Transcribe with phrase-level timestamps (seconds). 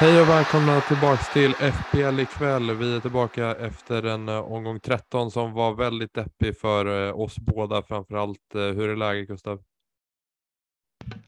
[0.00, 2.76] Hej och välkomna tillbaks till FPL ikväll.
[2.76, 7.38] Vi är tillbaka efter en eh, omgång 13 som var väldigt deppig för eh, oss
[7.38, 8.54] båda framförallt.
[8.54, 9.62] Eh, hur är läget Gustav?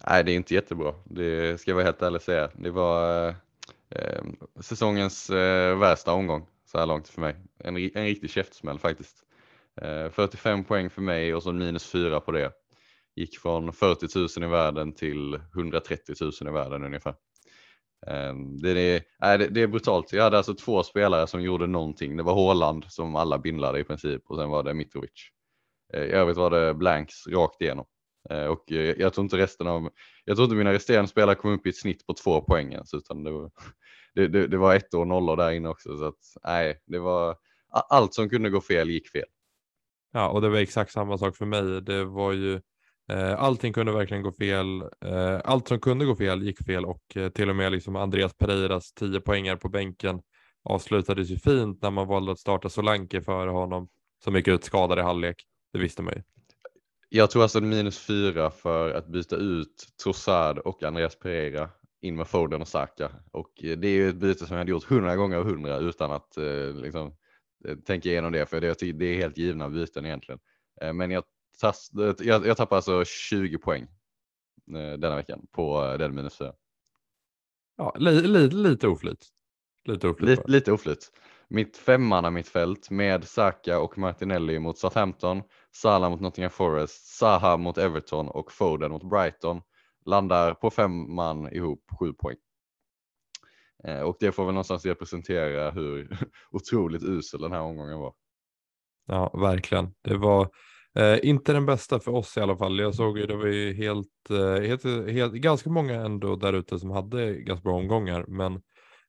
[0.06, 0.94] Nej, det är inte jättebra.
[1.04, 2.50] Det ska jag vara helt ärlig och säga.
[2.54, 3.28] Det var
[3.90, 4.22] eh,
[4.60, 7.36] säsongens eh, värsta omgång så här långt för mig.
[7.58, 9.16] En, en riktig käftsmäll faktiskt.
[9.80, 12.52] Eh, 45 poäng för mig och så minus 4 på det.
[13.16, 17.14] Gick från 40 000 i världen till 130 000 i världen ungefär.
[18.06, 20.12] Ehm, det, är, nej, det, är brutalt.
[20.12, 22.16] Jag hade alltså två spelare som gjorde någonting.
[22.16, 25.30] Det var Haaland som alla bindlade i princip och sen var det Mitrovic.
[25.94, 27.86] Ehm, I övrigt var det blanks rakt igenom.
[28.30, 29.90] Ehm, och eh, jag tror inte resten av,
[30.24, 32.94] jag tror inte mina resterande spelare kom upp i ett snitt på två poäng ens,
[32.94, 33.50] utan det var,
[34.14, 35.98] det, det, det var ett och nollor där inne också.
[35.98, 37.36] Så att nej, det var
[37.70, 39.26] allt som kunde gå fel gick fel.
[40.12, 41.82] Ja, och det var exakt samma sak för mig.
[41.82, 42.60] Det var ju
[43.08, 44.82] Eh, allting kunde verkligen gå fel.
[44.82, 48.34] Eh, allt som kunde gå fel gick fel och eh, till och med liksom Andreas
[48.34, 50.20] Pereiras 10 poängar på bänken
[50.64, 53.88] avslutades ju fint när man valde att starta Solanke före honom
[54.24, 55.36] som gick ut skadad i halvlek.
[55.72, 56.22] Det visste man ju.
[57.08, 62.28] Jag tror alltså minus fyra för att byta ut Trossard och Andreas Pereira in med
[62.28, 63.10] Foden och Saka.
[63.30, 66.12] Och det är ju ett byte som jag hade gjort hundra gånger av hundra utan
[66.12, 67.16] att eh, liksom,
[67.86, 70.40] tänka igenom det, för det, jag tycker det är helt givna byten egentligen.
[70.80, 71.24] Eh, men jag,
[72.18, 73.82] jag, jag tappar alltså 20 poäng
[74.74, 76.52] eh, denna veckan på den minus fyra.
[77.76, 79.28] Ja, li, li, lite oflyt.
[79.84, 80.28] Lite oflyt.
[80.28, 81.12] Lite, lite oflyt.
[81.48, 85.42] Mitt femmanna mittfält med Saka och Martinelli mot Southampton,
[85.72, 89.62] Salah mot Nottingham Forest, Zaha mot Everton och Foden mot Brighton
[90.04, 92.36] landar på fem man ihop sju poäng.
[93.84, 96.18] Eh, och det får väl någonstans representera hur
[96.50, 98.14] otroligt usel den här omgången var.
[99.06, 99.94] Ja, verkligen.
[100.02, 100.50] Det var
[100.98, 102.78] eh, inte den bästa för oss i alla fall.
[102.78, 106.78] Jag såg ju det var ju helt, eh, helt, helt ganska många ändå där ute
[106.78, 108.60] som hade ganska bra omgångar, men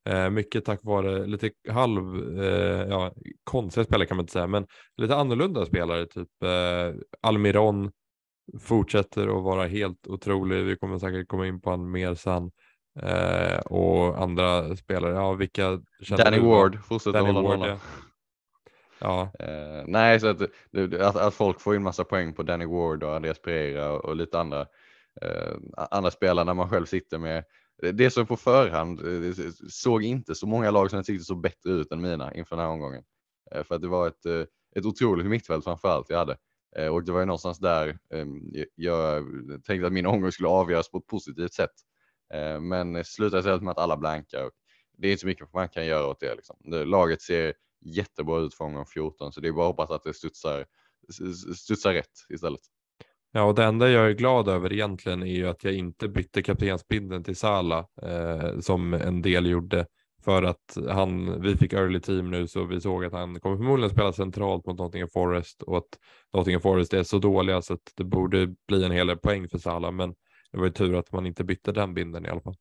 [0.09, 3.13] eh, mycket tack vare lite halv, eh, ja,
[3.44, 4.67] konstiga spelare kan man inte säga, men
[4.97, 7.91] lite annorlunda spelare, typ eh, Almiron
[8.59, 10.63] fortsätter att vara helt otrolig.
[10.63, 12.51] Vi kommer säkert komma in på han mer sen.
[13.01, 15.81] Eh, och andra spelare, ja vilka
[16.17, 16.39] Danny?
[16.39, 17.77] Ward fortsätter Danny hålla Ward, ja.
[19.00, 20.42] Ja, Uh, nej, så att,
[21.00, 24.16] att, att folk får in massa poäng på Danny Ward och Andreas Pereira och, och
[24.16, 24.62] lite andra,
[25.26, 25.58] uh,
[25.92, 27.44] andra spelare när man själv sitter med
[27.94, 31.72] det som på förhand eh, såg inte så många lag som jag tyckte såg bättre
[31.72, 33.04] ut än mina inför den här omgången.
[33.64, 34.26] För att det var ett,
[34.76, 36.38] ett otroligt mittfält framför allt jag hade.
[36.92, 38.42] Och det var ju någonstans där ehm,
[38.76, 39.26] jag
[39.66, 41.72] tänkte att min omgång skulle avgöras på ett positivt sätt.
[42.62, 44.46] Men slutade istället med att alla blankar.
[44.46, 44.52] Och
[44.98, 46.36] det är inte så mycket man kan göra åt det.
[46.36, 46.56] Liksom.
[46.60, 50.03] det laget ser jättebra ut för omgång 14 så det är bara att hoppas att
[50.03, 50.66] det studsar,
[51.56, 52.62] studsar rätt istället.
[53.31, 56.41] Ja, och det enda jag är glad över egentligen är ju att jag inte bytte
[56.41, 59.85] kaptensbindeln till Sala eh, som en del gjorde
[60.23, 63.89] för att han, vi fick early team nu så vi såg att han kommer förmodligen
[63.89, 66.00] spela centralt mot Nottingham Forest och att
[66.34, 69.57] Nottingham Forest är så dåliga så att det borde bli en hel del poäng för
[69.57, 70.16] Sala men
[70.51, 72.56] det var ju tur att man inte bytte den bindeln i alla fall.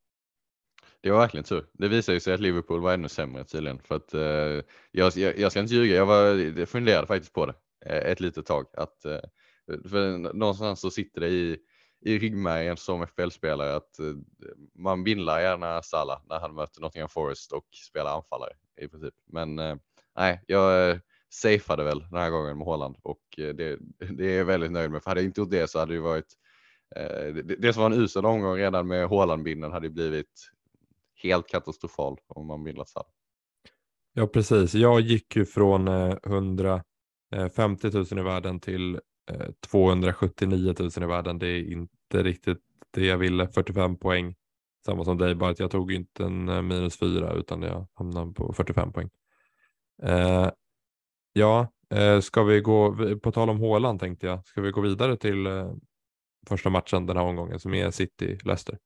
[1.01, 1.67] Det var verkligen tur.
[1.73, 3.79] Det visade ju sig att Liverpool var ännu sämre tydligen.
[3.83, 6.25] För att, eh, jag, jag, jag ska inte ljuga, jag, var,
[6.59, 7.55] jag funderade faktiskt på det
[7.87, 8.67] eh, ett litet tag.
[8.77, 9.21] Att, eh,
[9.91, 11.59] för någonstans så sitter det i,
[12.01, 14.15] i ryggmärgen som FPL-spelare att eh,
[14.75, 19.15] man vindlar gärna Salah när han möter Nottingham Forest och spelar anfallare i princip.
[19.27, 19.77] Men eh,
[20.17, 20.99] nej, jag eh,
[21.31, 24.91] safeade väl den här gången med Haaland och eh, det, det är jag väldigt nöjd
[24.91, 25.03] med.
[25.03, 26.33] För hade jag inte gjort det så hade det varit
[26.97, 30.51] eh, det, det som var en usel omgång redan med Haaland-binden hade blivit
[31.23, 33.09] helt katastrofal om man vill att Salah.
[34.13, 34.75] Ja, precis.
[34.75, 38.95] Jag gick ju från eh, 150 000 eh, i världen till
[39.31, 41.39] eh, 279 000 i världen.
[41.39, 42.59] Det är inte riktigt
[42.91, 43.49] det jag ville.
[43.49, 44.35] 45 poäng.
[44.87, 48.53] Samma som dig, bara att jag tog inte en minus fyra utan jag hamnade på
[48.53, 49.11] 45 poäng.
[50.03, 50.51] Eh,
[51.33, 55.17] ja, eh, ska vi gå, på tal om Håland tänkte jag, ska vi gå vidare
[55.17, 55.73] till eh,
[56.49, 58.79] första matchen den här omgången som är City-Leicester?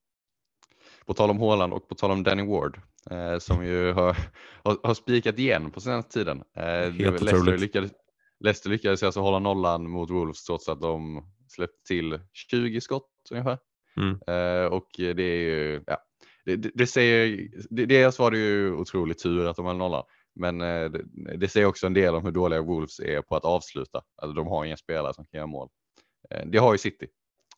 [1.06, 4.16] På tal om Haaland och på tal om Danny Ward eh, som ju har,
[4.64, 6.42] har, har spikat igen på senaste tiden.
[6.56, 7.92] Eh, Leicester, lyckades,
[8.40, 13.58] Leicester lyckades alltså hålla nollan mot Wolves trots att de släppte till 20 skott ungefär.
[13.96, 14.10] Mm.
[14.26, 15.98] Eh, och det är ju, ja,
[16.44, 20.04] det, det, det säger, det, dels var det ju otroligt tur att de höll nollan.
[20.34, 21.04] Men eh, det,
[21.36, 24.02] det säger också en del om hur dåliga Wolves är på att avsluta.
[24.22, 25.68] Alltså de har inga spelare som kan göra mål.
[26.30, 27.06] Eh, det har ju City.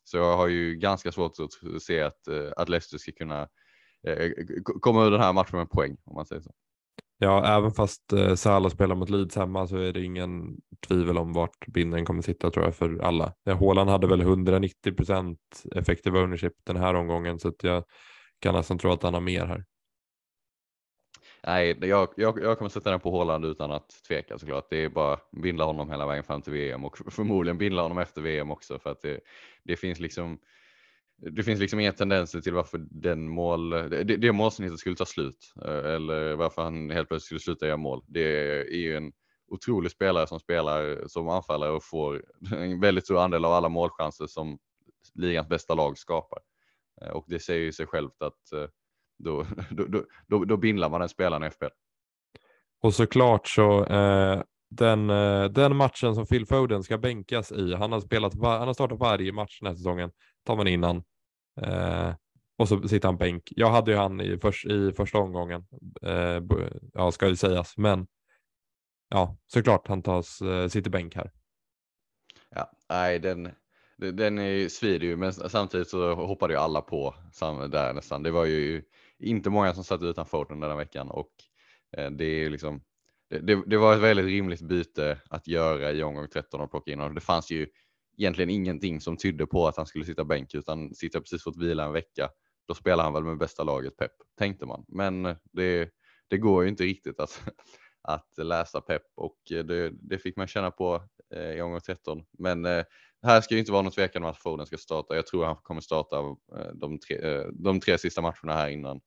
[0.05, 3.47] Så jag har ju ganska svårt att se att, eh, att Leicester ska kunna
[4.07, 4.31] eh, eh
[4.63, 6.51] komma ur den här matchen med poäng om man säger så.
[7.17, 10.57] Ja, även fast eh, Salah spelar mot Leeds hemma så är det ingen
[10.87, 13.33] tvivel om vart binden kommer sitta tror jag för alla.
[13.45, 15.39] Haaland hade väl 190 procent
[15.75, 17.83] effective ownership den här omgången så att jag
[18.39, 19.65] kan nästan tro att han har mer här.
[21.47, 24.67] Nej, jag, jag, jag kommer sätta den på Håland utan att tveka såklart.
[24.69, 28.21] Det är bara bindla honom hela vägen fram till VM och förmodligen bindla honom efter
[28.21, 29.19] VM också för att det,
[29.63, 30.39] det finns liksom
[31.17, 35.53] det finns liksom inga tendenser till varför den mål, det, det målsnittet skulle ta slut
[35.65, 38.03] eh, eller varför han helt plötsligt skulle sluta göra mål.
[38.07, 39.11] Det är ju en
[39.47, 44.27] otrolig spelare som spelar som anfallare och får en väldigt stor andel av alla målchanser
[44.27, 44.59] som
[45.13, 46.39] ligans bästa lag skapar.
[47.01, 48.67] Eh, och det säger ju sig självt att eh,
[49.17, 51.65] då, då, då, då bindlar man den spelaren i FPL.
[52.81, 57.91] Och såklart så eh, den, eh, den matchen som Phil Foden ska bänkas i, han
[57.91, 60.11] har, spelat, han har startat varje match den här säsongen,
[60.45, 61.03] tar man innan.
[61.61, 62.13] Eh,
[62.57, 63.43] och så sitter han bänk.
[63.55, 65.65] Jag hade ju han i, för, i första omgången,
[66.01, 66.41] eh,
[66.93, 68.07] ja ska det sägas, men
[69.09, 71.31] ja, såklart han tas, eh, sitter bänk här.
[72.49, 73.51] Ja, nej den,
[73.97, 77.15] den är svider ju, men samtidigt så hoppade ju alla på
[77.69, 78.23] där nästan.
[78.23, 78.83] Det var ju
[79.19, 81.31] inte många som satt utanför den här veckan och
[81.97, 82.81] eh, det är liksom
[83.29, 86.99] det, det, var ett väldigt rimligt byte att göra i omgång 13 och plocka in
[86.99, 87.15] honom.
[87.15, 87.67] Det fanns ju
[88.17, 91.85] egentligen ingenting som tydde på att han skulle sitta bänk utan sitta precis fått vila
[91.85, 92.29] en vecka.
[92.67, 94.85] Då spelar han väl med bästa laget Pep, tänkte man.
[94.87, 95.89] Men eh, det,
[96.27, 97.41] det går ju inte riktigt att,
[98.01, 101.03] att läsa Pep och eh, det, det fick man känna på
[101.55, 102.23] i omgång 13.
[102.39, 102.65] Men
[103.25, 105.15] här ska ju inte vara någon tvekan om att Foden ska starta.
[105.15, 106.17] Jag tror han kommer starta
[106.57, 109.01] eh, de tre, eh, de tre sista matcherna här innan,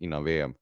[0.00, 0.54] innan VM.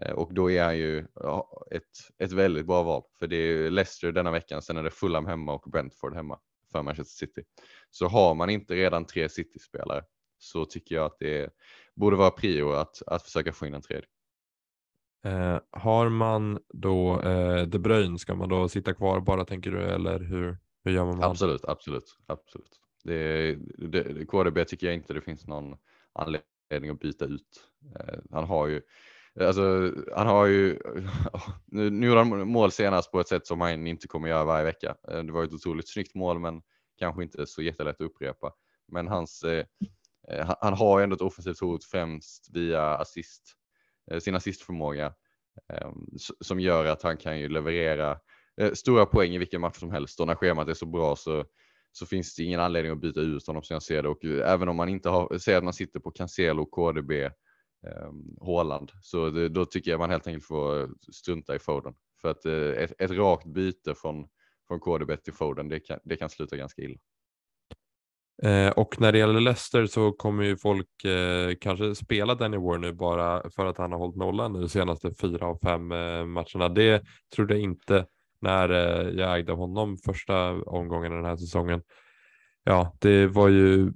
[0.00, 1.82] Eh, och då är han ju ja, ett,
[2.18, 3.02] ett väldigt bra val.
[3.18, 6.38] För det är Leicester denna veckan, sen är det Fulham hemma och Brentford hemma
[6.72, 7.42] för Manchester City.
[7.90, 10.02] Så har man inte redan tre City-spelare
[10.38, 11.50] så tycker jag att det
[11.96, 14.08] borde vara prio att, att försöka få in en tredje.
[15.24, 19.82] Eh, har man då eh, De Bruyne, ska man då sitta kvar bara tänker du
[19.82, 21.22] eller hur, hur gör man?
[21.22, 22.80] Absolut, absolut, absolut.
[23.04, 25.76] Det, det, KDB tycker jag inte det finns någon
[26.12, 27.70] anledning att byta ut.
[27.96, 28.82] Eh, han har ju
[29.40, 30.78] Alltså, han har ju,
[31.66, 34.64] nu, nu gjorde han mål senast på ett sätt som han inte kommer göra varje
[34.64, 34.96] vecka.
[35.08, 36.62] Eh, det var ett otroligt snyggt mål, men
[36.98, 38.52] kanske inte så jättelätt att upprepa.
[38.92, 39.64] Men hans, eh,
[40.30, 43.42] eh han, han har ändå ett offensivt hot främst via assist,
[44.10, 45.14] eh, sin assistförmåga
[45.72, 45.92] eh,
[46.40, 48.18] som gör att han kan ju leverera
[48.60, 51.44] eh, stora poäng i vilken match som helst och när schemat är så bra så
[51.92, 54.52] så finns det ingen anledning att byta ut honom som jag ser det och eh,
[54.52, 57.12] även om man inte har, säger att man sitter på Cancelo, KDB
[58.40, 58.90] Håland.
[58.90, 61.94] Ehm, så det, då tycker jag man helt enkelt får strunta i Foden.
[62.20, 64.28] För att eh, ett, ett rakt byte från,
[64.68, 66.98] från KDB till Foden, det kan, det kan sluta ganska illa.
[68.42, 72.92] Eh, och när det gäller Leicester så kommer ju folk eh, kanske spela Danny Warner
[72.92, 76.68] bara för att han har hållit nollan nu de senaste fyra av fem eh, matcherna.
[76.68, 77.02] Det
[77.34, 78.06] trodde jag inte
[78.40, 81.82] när eh, jag ägde honom första omgången den här säsongen.
[82.64, 83.92] Ja, det var ju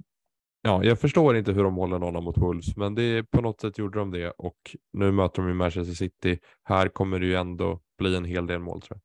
[0.65, 3.77] Ja, jag förstår inte hur de håller nollan mot Wolves, men det, på något sätt
[3.77, 6.39] gjorde de det och nu möter de ju Manchester City.
[6.63, 9.01] Här kommer det ju ändå bli en hel del mål tror jag.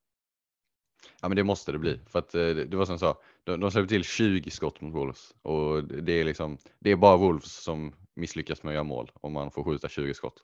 [1.23, 3.61] Ja, men det måste det bli för att eh, det var som jag sa, de,
[3.61, 7.63] de släpper till 20 skott mot Wolves och det är liksom, det är bara Wolves
[7.63, 10.43] som misslyckas med att göra mål om man får skjuta 20 skott.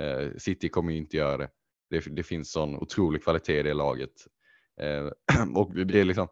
[0.00, 1.48] Eh, City kommer ju inte göra det.
[1.90, 4.10] Det, det finns sån otrolig kvalitet i det laget
[4.80, 5.06] eh,
[5.54, 6.28] och det är liksom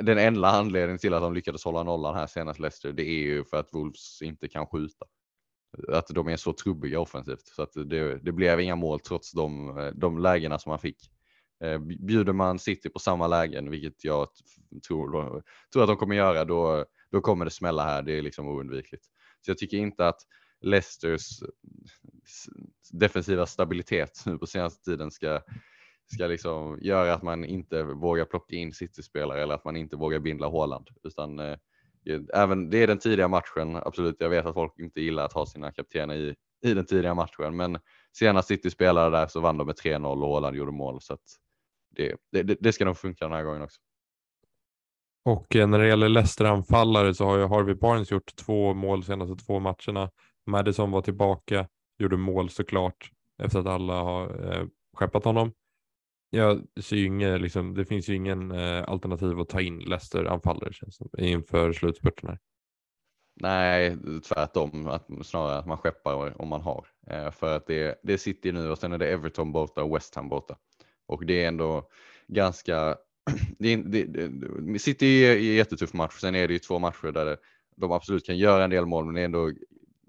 [0.00, 3.44] den enda anledningen till att de lyckades hålla nollan här senast Leicester, det är ju
[3.44, 5.06] för att Wolves inte kan skjuta.
[5.88, 9.92] Att de är så trubbiga offensivt så att det, det blev inga mål trots de,
[9.94, 10.96] de lägena som man fick.
[11.64, 14.28] Eh, bjuder man City på samma lägen, vilket jag
[14.88, 15.42] tror,
[15.72, 18.02] tror att de kommer göra, då, då kommer det smälla här.
[18.02, 19.04] Det är liksom oundvikligt.
[19.40, 20.20] Så jag tycker inte att
[20.62, 21.42] Leicesters
[22.92, 25.40] defensiva stabilitet nu på senaste tiden ska
[26.06, 30.18] ska liksom göra att man inte vågar plocka in City-spelare eller att man inte vågar
[30.18, 30.88] bindla Håland.
[31.02, 31.56] Utan eh,
[32.34, 34.16] även, det är den tidiga matchen, absolut.
[34.18, 37.56] Jag vet att folk inte gillar att ha sina kaptener i, i den tidiga matchen,
[37.56, 37.78] men
[38.12, 41.00] senast City spelade där så vann de med 3-0 och Håland gjorde mål.
[41.00, 41.20] Så att
[41.96, 43.80] det, det, det ska nog funka den här gången också.
[45.24, 49.44] Och eh, när det gäller Leicester-anfallare så har ju Harvey Barnes gjort två mål senaste
[49.44, 50.10] två matcherna.
[50.46, 51.68] Madison var tillbaka,
[51.98, 53.10] gjorde mål såklart
[53.42, 55.52] efter att alla har eh, skeppat honom.
[56.30, 60.24] Jag ser ju inget, liksom, det finns ju ingen eh, alternativ att ta in Leicester
[60.24, 60.72] anfallare
[61.18, 62.38] inför slutspurten här.
[63.40, 63.96] Nej,
[64.28, 64.86] tvärtom.
[64.86, 66.86] Att, snarare att man skeppar om man har.
[67.06, 69.96] Eh, för att det, det är City nu och sen är det Everton borta och
[69.96, 70.56] West Ham borta.
[71.06, 71.88] och det är ändå
[72.28, 72.96] ganska
[73.58, 77.36] det, det, det, City är en jättetuff match, sen är det ju två matcher där
[77.76, 79.52] de absolut kan göra en del mål, men det är ändå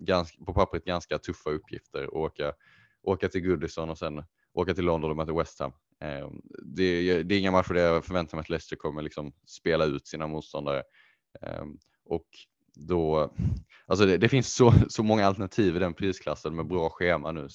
[0.05, 2.13] ganska, på pappret ganska tuffa uppgifter.
[2.13, 2.53] Åka,
[3.03, 5.71] åka till Goodison och sen åka till London och möta West Ham.
[5.99, 6.41] Ehm,
[6.75, 10.07] det, det är inga matcher där jag förväntar mig att Leicester kommer liksom spela ut
[10.07, 10.83] sina motståndare.
[11.41, 11.65] Eh,
[12.05, 12.27] och
[12.75, 13.33] då,
[13.87, 17.47] alltså det, det, finns så, så många alternativ i den prisklassen med bra schema nu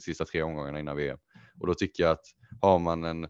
[0.00, 1.18] sista tre omgångarna innan VM.
[1.60, 2.24] Och då tycker jag att
[2.60, 3.24] har man en,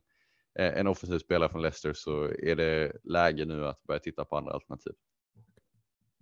[0.59, 4.37] eh, en offensiv spelare från Leicester så är det läge nu att börja titta på
[4.37, 4.93] andra alternativ.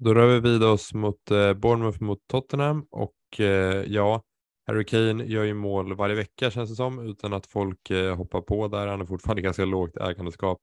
[0.01, 4.23] Då rör vi vidare oss mot eh, Bournemouth mot Tottenham och eh, ja,
[4.67, 8.41] Harry Kane gör ju mål varje vecka känns det som utan att folk eh, hoppar
[8.41, 8.87] på där.
[8.87, 10.61] Han är fortfarande ganska lågt ägandeskap.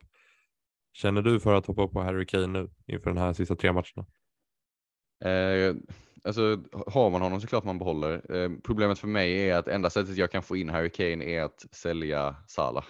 [0.93, 4.05] Känner du för att hoppa på Harry Kane nu inför den här sista tre matcherna?
[5.25, 5.75] Eh,
[6.23, 8.35] alltså har man honom så klart man behåller.
[8.35, 11.43] Eh, problemet för mig är att enda sättet jag kan få in Harry Kane är
[11.43, 12.85] att sälja Salah.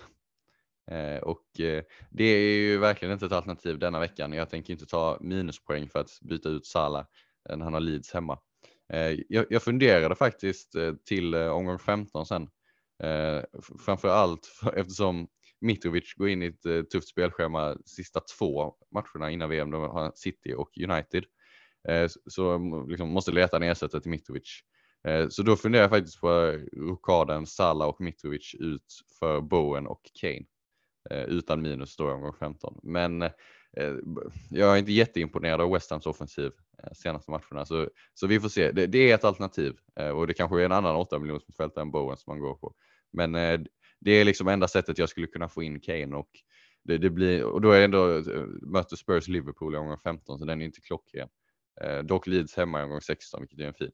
[0.92, 4.34] Eh, och eh, det är ju verkligen inte ett alternativ denna veckan.
[4.34, 7.06] Jag tänker inte ta minuspoäng för att byta ut Salah
[7.50, 8.40] eh, när han har Leeds hemma.
[9.28, 10.76] Jag, jag funderade faktiskt
[11.06, 12.50] till omgång 15 sen.
[13.86, 15.28] Framför allt eftersom
[15.62, 19.72] Mitrovic går in i ett tufft spelschema sista två matcherna innan VM.
[19.72, 21.24] Då har City och United.
[22.30, 24.60] Så mm, liksom måste leta en ersättare till Mitrovic.
[25.30, 30.46] Så då funderar jag faktiskt på rokaden Salah och Mitrovic ut för Bowen och Kane.
[31.10, 32.80] Eh, utan minus då i omgång 15.
[32.84, 33.32] Men eh,
[34.50, 36.52] jag är inte jätteimponerad av West Hams offensiv.
[36.84, 37.66] Eh, senaste matcherna.
[37.66, 38.72] Så, så vi får se.
[38.72, 41.82] Det, det är ett alternativ eh, och det kanske är en annan 8 miljoners mittfältare
[41.82, 42.74] än Bowen som man går på.
[43.14, 43.60] Men eh,
[44.00, 46.30] det är liksom enda sättet jag skulle kunna få in Kane och
[46.84, 48.24] det, det blir och då är det ändå
[48.62, 51.30] möter Spurs Liverpool i omgång 15 så den är inte klockren.
[52.04, 53.92] Dock Leeds hemma i omgång 16 vilket är en fin,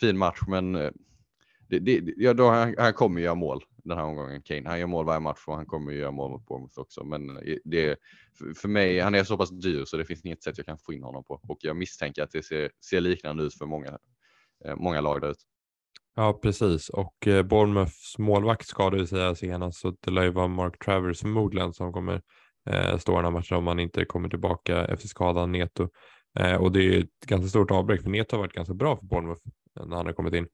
[0.00, 4.42] fin match men det, det, ja, då, han, han kommer göra mål den här omgången,
[4.42, 4.68] Kane.
[4.68, 7.04] Han gör mål varje match och han kommer ju göra mål mot Bournemouth också.
[7.04, 7.96] Men eh, det,
[8.56, 10.92] för mig, han är så pass dyr så det finns inget sätt jag kan få
[10.92, 11.40] in honom på.
[11.48, 13.98] Och jag misstänker att det ser, ser liknande ut för många,
[14.64, 15.40] eh, många lag där ute.
[16.14, 16.88] Ja, precis.
[16.88, 21.72] Och eh, Bournemouths målvakt skadade sig senast så det lär ju vara Mark Travers förmodligen
[21.72, 22.22] som kommer
[22.70, 25.88] eh, stå den här matchen om han inte kommer tillbaka efter skadan Neto.
[26.38, 29.06] Eh, och det är ett ganska stort avbräck för Neto har varit ganska bra för
[29.06, 29.42] Bournemouth
[29.74, 30.46] när han har kommit in.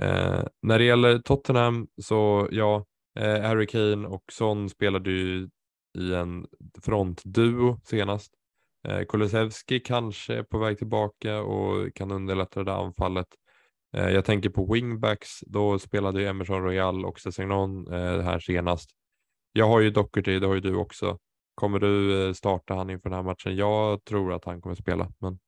[0.00, 2.86] Eh, när det gäller Tottenham så ja,
[3.18, 5.48] eh, Harry Kane och Son spelade ju
[5.98, 6.46] i en
[6.82, 8.32] frontduo senast.
[8.88, 13.26] Eh, Kulusevski kanske är på väg tillbaka och kan underlätta det där anfallet.
[13.96, 18.90] Eh, jag tänker på wingbacks, då spelade ju Emerson Royal och Sessegnon eh, här senast.
[19.52, 21.18] Jag har ju Doherty, det har ju du också.
[21.54, 23.56] Kommer du eh, starta han inför den här matchen?
[23.56, 25.12] Jag tror att han kommer spela.
[25.18, 25.38] Men...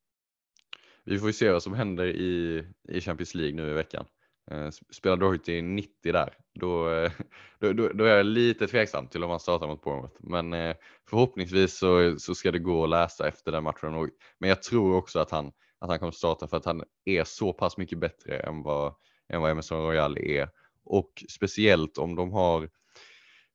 [1.05, 4.07] Vi får ju se vad som händer i, i Champions League nu i veckan.
[4.53, 7.13] Eh, spelar Doherty 90 där, då, eh,
[7.61, 10.17] då, då, då, är jag lite tveksam till om han startar mot Bournemouth.
[10.21, 10.77] Men eh,
[11.11, 14.11] förhoppningsvis så, så ska det gå att läsa efter den matchen.
[14.39, 17.53] Men jag tror också att han, att han kommer starta för att han är så
[17.53, 18.95] pass mycket bättre än vad,
[19.29, 20.49] än vad Emerson Royal är.
[20.85, 22.69] Och speciellt om de har Eh,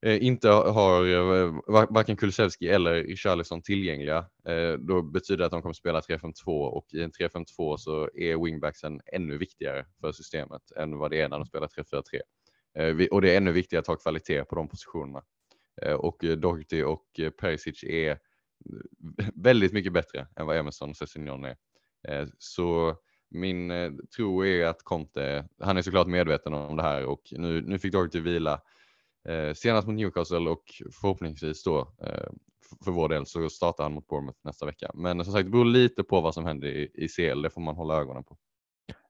[0.07, 1.53] Eh, inte har eh,
[1.89, 6.85] varken Kulusevski eller Richarlison tillgängliga, eh, då betyder det att de kommer spela 3-5-2 och
[6.93, 11.37] i en 3-5-2 så är wingbacksen ännu viktigare för systemet än vad det är när
[11.37, 12.21] de spelar 3-4-3.
[12.77, 15.23] Eh, och det är ännu viktigare att ha kvalitet på de positionerna.
[15.81, 17.05] Eh, och Doherty och
[17.39, 18.19] Perisic är
[19.33, 21.55] väldigt mycket bättre än vad Emerson och Sessignon är.
[22.37, 22.95] Så
[23.29, 23.71] min
[24.15, 27.91] tro är att Conte, han är såklart medveten om det här och nu, nu fick
[27.91, 28.61] Doherty vila
[29.27, 30.63] eh, senast mot Newcastle och
[31.01, 32.29] förhoppningsvis då eh,
[32.85, 34.91] för vår del så startar han mot Bournemouth nästa vecka.
[34.93, 37.41] Men som sagt, det beror lite på vad som händer i, i CL.
[37.41, 38.37] Det får man hålla ögonen på.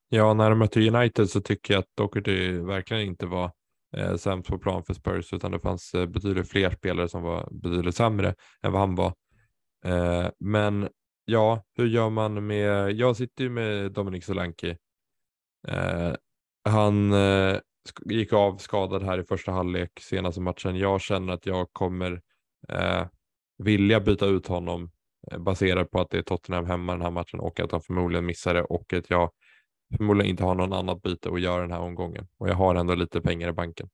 [0.10, 3.52] Ja, när de mötte United så tycker jag att Doherty verkligen inte var
[3.98, 7.50] eh, sämst på plan för Spurs, utan det fanns eh, betydligt fler spelare som var
[7.52, 9.14] betydligt sämre än vad han var.
[9.86, 10.90] Eh, men
[11.26, 14.78] ja, hur gör man med, jag sitter ju med Dominic Solanke.
[15.68, 16.14] Eh,
[16.70, 17.60] han eh,
[18.06, 20.76] gick av skadad här i första halvlek senaste matchen.
[20.76, 22.22] Jag känner att jag kommer
[22.70, 23.06] eh,
[23.58, 24.92] vilja byta ut honom
[25.32, 28.26] eh, baserat på att det är Tottenham hemma den här matchen och att han förmodligen
[28.26, 29.32] missar det och att jag
[29.98, 32.96] förmodligen inte har någon annat byte att göra den här omgången och jag har ändå
[32.96, 33.90] lite pengar i banken.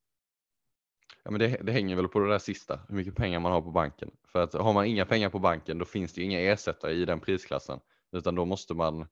[1.24, 3.62] Ja, men det, det, hänger väl på det där sista, hur mycket pengar man har
[3.62, 4.12] på banken.
[4.28, 7.20] För att har man inga pengar på banken, då finns det inga ersättare i den
[7.20, 7.80] prisklassen,
[8.12, 9.08] utan då måste man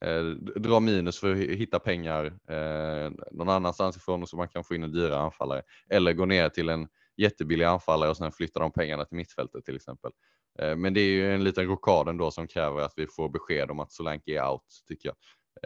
[0.00, 0.24] eh,
[0.60, 4.82] dra minus för att hitta pengar eh, någon annanstans ifrån så man kan få in
[4.82, 5.62] en dyrare anfallare.
[5.90, 9.76] Eller gå ner till en jättebillig anfallare och sen flytta de pengarna till mittfältet till
[9.76, 10.10] exempel.
[10.58, 13.70] Eh, men det är ju en liten rockad ändå som kräver att vi får besked
[13.70, 15.16] om att Solanke är out tycker jag.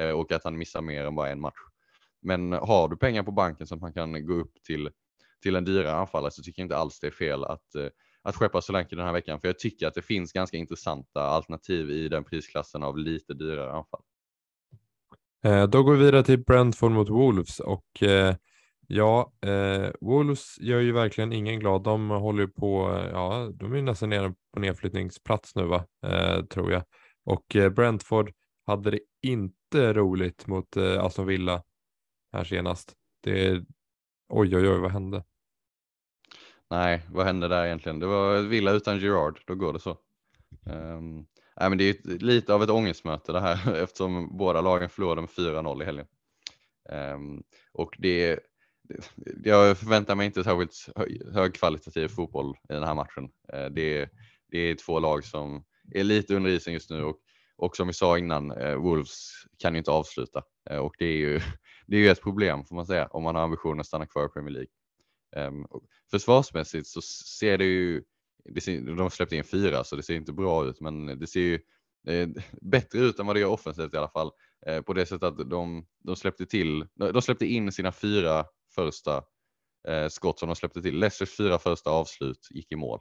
[0.08, 1.58] Eh, och att han missar mer än bara en match.
[2.22, 4.90] Men har du pengar på banken så att man kan gå upp till
[5.42, 7.88] till en dyrare anfallare så tycker jag inte alls det är fel att, eh,
[8.22, 9.40] att skeppa Solanke den här veckan.
[9.40, 13.72] För jag tycker att det finns ganska intressanta alternativ i den prisklassen av lite dyrare
[13.72, 14.02] anfall.
[15.44, 18.36] Eh, då går vi vidare till Brentford mot Wolves och eh,
[18.86, 21.82] ja, eh, Wolves gör ju verkligen ingen glad.
[21.82, 25.84] De håller ju på, ja, de är ju nästan nere på nedflyttningsplats nu va,
[26.50, 26.82] tror jag.
[27.24, 28.32] Och Brentford
[28.66, 31.62] hade det inte roligt mot Aston Villa
[32.32, 32.94] här senast.
[33.22, 33.64] Det,
[34.28, 35.24] oj, oj, oj, vad hände?
[36.70, 37.98] Nej, vad hände där egentligen?
[37.98, 39.98] Det var Villa utan Gerard, då går det så.
[40.66, 41.26] Um,
[41.60, 45.30] nej, men det är lite av ett ångestmöte det här eftersom båda lagen förlorade med
[45.30, 46.06] 4-0 i helgen.
[46.88, 48.38] Um, och det,
[49.16, 50.88] det, jag förväntar mig inte särskilt
[51.34, 53.24] högkvalitativ fotboll i den här matchen.
[53.54, 54.10] Uh, det,
[54.50, 57.16] det är två lag som är lite under isen just nu och,
[57.56, 61.16] och som vi sa innan, uh, Wolves kan ju inte avsluta uh, och det är
[61.16, 61.40] ju
[61.86, 64.26] det är ju ett problem får man säga om man har ambitionen att stanna kvar
[64.26, 64.68] i Premier League.
[65.36, 65.66] Um,
[66.10, 67.00] försvarsmässigt så
[67.38, 68.02] ser det ju,
[68.44, 71.40] det ser, de släppte in fyra så det ser inte bra ut men det ser
[71.40, 71.60] ju
[72.08, 72.28] eh,
[72.62, 74.30] bättre ut än vad det gör offensivt i alla fall.
[74.66, 79.22] Eh, på det sättet att de, de släppte till, de släppte in sina fyra första
[79.88, 80.98] eh, skott som de släppte till.
[80.98, 83.00] Leicesters fyra första avslut gick i mål.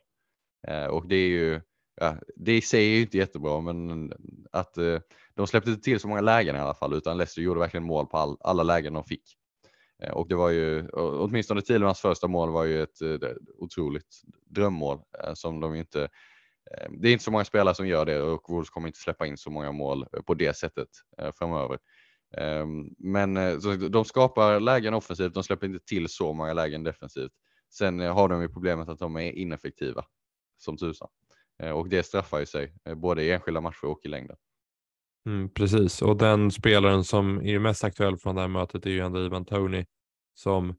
[0.68, 1.62] Eh, och det är ju,
[1.96, 4.14] ja, det är ju inte jättebra men
[4.52, 5.00] att eh,
[5.36, 8.08] de släppte inte till så många lägen i alla fall utan Leicester gjorde verkligen mål
[8.08, 9.38] på all, alla lägen de fick.
[10.04, 15.00] Eh, och det var ju, åtminstone Thielemans första mål var ju ett eh, otroligt drömmål
[15.24, 16.10] eh, som de inte
[16.90, 19.38] det är inte så många spelare som gör det och Wolves kommer inte släppa in
[19.38, 20.88] så många mål på det sättet
[21.34, 21.80] framöver.
[22.38, 23.34] Ehm, men
[23.92, 27.32] de skapar lägen offensivt, de släpper inte till så många lägen defensivt.
[27.74, 30.06] Sen har de ju problemet att de är ineffektiva
[30.58, 31.08] som tusan
[31.74, 34.38] och det straffar ju sig både i enskilda matcher och i längden.
[35.28, 39.00] Mm, precis, och den spelaren som är mest aktuell från det här mötet är ju
[39.00, 39.86] ändå Ivan Tony
[40.34, 40.76] som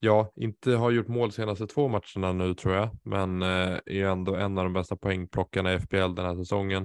[0.00, 3.48] ja, inte har gjort mål senaste två matcherna nu tror jag, men eh,
[3.86, 6.82] är ju ändå en av de bästa poängplockarna i FPL den här säsongen.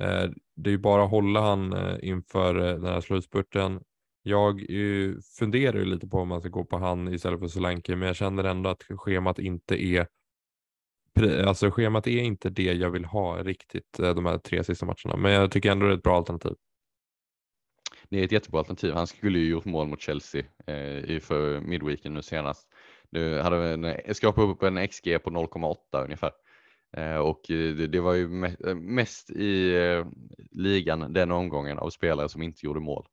[0.00, 3.80] Eh, det är ju bara att hålla han eh, inför eh, den här slutspurten.
[4.22, 7.96] Jag ju, funderar ju lite på om man ska gå på han istället för Solanke,
[7.96, 10.06] men jag känner ändå att schemat inte är
[11.46, 15.16] Alltså schemat är inte det jag vill ha riktigt eh, de här tre sista matcherna,
[15.16, 16.54] men jag tycker ändå det är ett bra alternativ.
[18.10, 18.94] Det är ett jättebra alternativ.
[18.94, 22.68] Han skulle ju gjort mål mot Chelsea eh, för midweeken nu senast.
[23.10, 26.30] Nu hade en, eh, skrapat upp en XG på 0,8 ungefär.
[26.96, 28.28] Eh, och eh, det, det, var ju
[28.74, 30.06] mest i eh,
[30.50, 33.06] ligan den omgången av spelare som inte gjorde mål.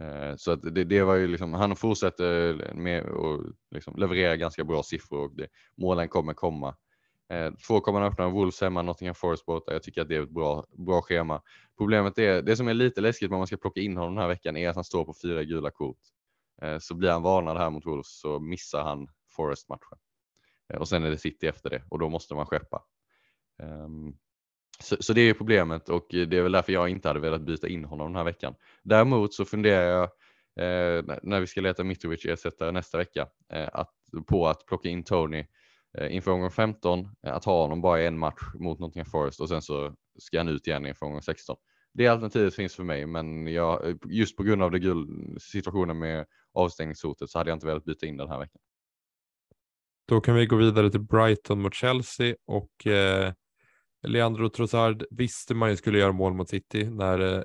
[0.00, 4.64] Eh, så att det, det, var ju liksom, han fortsätter med att liksom leverera ganska
[4.64, 6.76] bra siffror och det, målen kommer komma.
[7.32, 9.72] Eh, två kommer han öppna, Wolves hemma, Nottingham Forest borta.
[9.72, 11.42] Jag tycker att det är ett bra, bra schema.
[11.78, 14.28] Problemet är, det som är lite läskigt om man ska plocka in honom den här
[14.28, 15.98] veckan är att han står på fyra gula kort.
[16.62, 19.98] Eh, så blir han varnad här mot Wolves så missar han Forest-matchen.
[20.72, 22.82] Eh, och sen är det City efter det och då måste man skeppa.
[23.62, 24.12] Ehm,
[24.80, 27.68] så, så, det är problemet och det är väl därför jag inte hade velat byta
[27.68, 28.54] in honom den här veckan.
[28.82, 30.02] Däremot så funderar jag
[30.60, 33.94] eh, när vi ska leta Mitrovic ersättare nästa vecka eh, att,
[34.26, 35.46] på att plocka in Tony
[35.98, 39.40] Eh, inför omgång 15 eh, att ha honom bara i en match mot Nottingham Forest
[39.40, 41.56] och sen så ska han ut igen inför omgång 16.
[41.92, 45.08] Det alternativet finns för mig, men jag, eh, just på grund av det gul,
[45.40, 48.60] situationen med avstängningshotet så hade jag inte velat byta in den här veckan.
[50.08, 53.32] Då kan vi gå vidare till Brighton mot Chelsea och eh,
[54.06, 57.42] Leandro Trossard visste man ju skulle göra mål mot City när eh,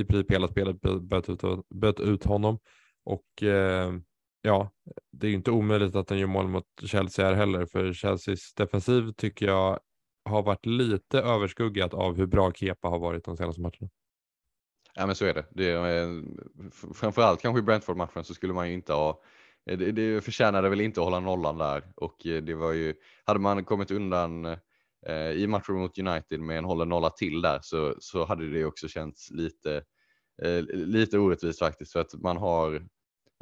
[0.00, 1.42] i princip hela spelet böt ut,
[1.74, 2.58] böt ut honom
[3.04, 3.92] och eh,
[4.42, 4.70] ja,
[5.12, 8.54] det är ju inte omöjligt att den gör mål mot Chelsea här heller, för Chelseas
[8.54, 9.80] defensiv tycker jag
[10.24, 13.90] har varit lite överskuggat av hur bra Kepa har varit de senaste matcherna.
[14.94, 15.46] Ja men så är det.
[15.50, 16.22] det är, eh,
[16.94, 19.22] framförallt kanske i Brentford-matchen så skulle man ju inte ha
[19.70, 22.94] eh, det, det förtjänade väl inte att hålla nollan där och eh, det var ju,
[23.24, 24.44] hade man kommit undan
[25.06, 28.64] eh, i matchen mot United med en hållen nolla till där så, så hade det
[28.64, 29.82] också känts lite,
[30.42, 32.88] eh, lite orättvist faktiskt för att man har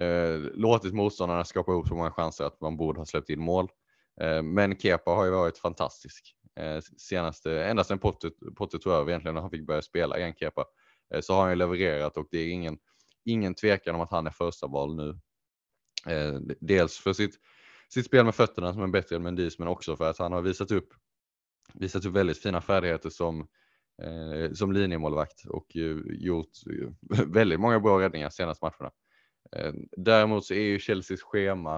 [0.02, 3.68] eh, låtit motståndarna skapa ihop så många chanser att man borde ha släppt in mål.
[4.20, 6.34] Eh, men Kepa har ju varit fantastisk.
[6.60, 10.64] Eh, senaste, ända sedan Potter tog över egentligen när han fick börja spela igen Kepa
[11.14, 12.78] eh, så har han ju levererat och det är ingen,
[13.24, 15.20] ingen tvekan om att han är första val nu.
[16.12, 17.34] Eh, dels för sitt,
[17.88, 20.42] sitt spel med fötterna som är bättre än Mendis men också för att han har
[20.42, 20.88] visat upp,
[21.74, 23.48] visat upp väldigt fina färdigheter som
[24.02, 28.90] eh, som linjemålvakt och gjort eh, väldigt många bra räddningar senaste matcherna.
[29.56, 31.76] Eh, däremot så är ju Chelseas schema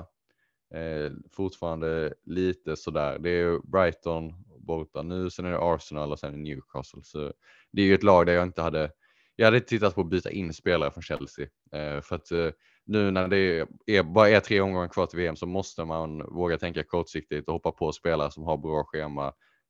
[0.74, 3.18] eh, fortfarande lite sådär.
[3.18, 7.00] Det är ju Brighton borta nu, sen är det Arsenal och sen är det Newcastle.
[7.02, 7.33] Så
[7.72, 8.90] det är ju ett lag där jag inte hade,
[9.37, 11.46] jag hade tittat på att byta in spelare från Chelsea.
[11.72, 12.50] Eh, för att eh,
[12.87, 16.59] nu när det är, bara är tre omgångar kvar till VM så måste man våga
[16.59, 19.26] tänka kortsiktigt och hoppa på spelare som har bra schema.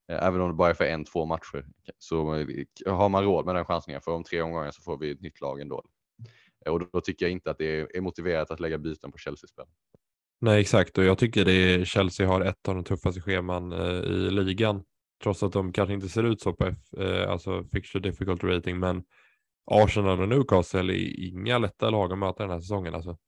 [0.08, 1.66] Eh, även om det bara är för en, två matcher
[1.98, 2.46] så eh,
[2.86, 5.40] har man råd med den chansningen för om tre omgångar så får vi ett nytt
[5.40, 5.84] lag ändå.
[6.66, 9.66] Och då tycker jag inte att det är motiverat att lägga byten på Chelsea-spel.
[10.40, 14.30] Nej, exakt och jag tycker det Chelsea har ett av de tuffaste scheman eh, i
[14.30, 14.84] ligan.
[15.22, 18.78] Trots att de kanske inte ser ut så på F, eh, alltså fixture difficulty rating,
[18.78, 19.04] men
[19.70, 23.18] Arsenal och Newcastle är inga lätta lag att möta den här säsongen alltså.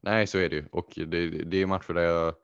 [0.00, 2.34] Nej, så är det ju och det, det är matcher där jag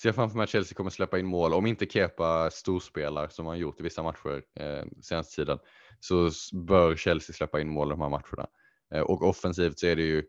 [0.00, 1.54] ser framför mig att Chelsea kommer släppa in mål.
[1.54, 5.58] Om inte Kepa storspelar som han gjort i vissa matcher eh, senaste tiden
[6.00, 8.46] så bör Chelsea släppa in mål i de här matcherna.
[8.94, 10.24] Eh, och offensivt så är det ju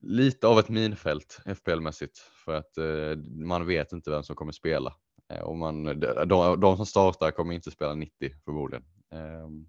[0.00, 4.94] lite av ett minfält FPL-mässigt för att eh, man vet inte vem som kommer spela.
[5.32, 8.84] Eh, och man, de, de som startar kommer inte spela 90 förmodligen.
[9.12, 9.66] Ehm,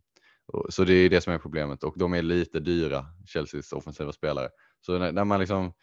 [0.70, 4.50] så det är det som är problemet och de är lite dyra, Chelseas offensiva spelare.
[4.82, 5.74] Så när, när man liksom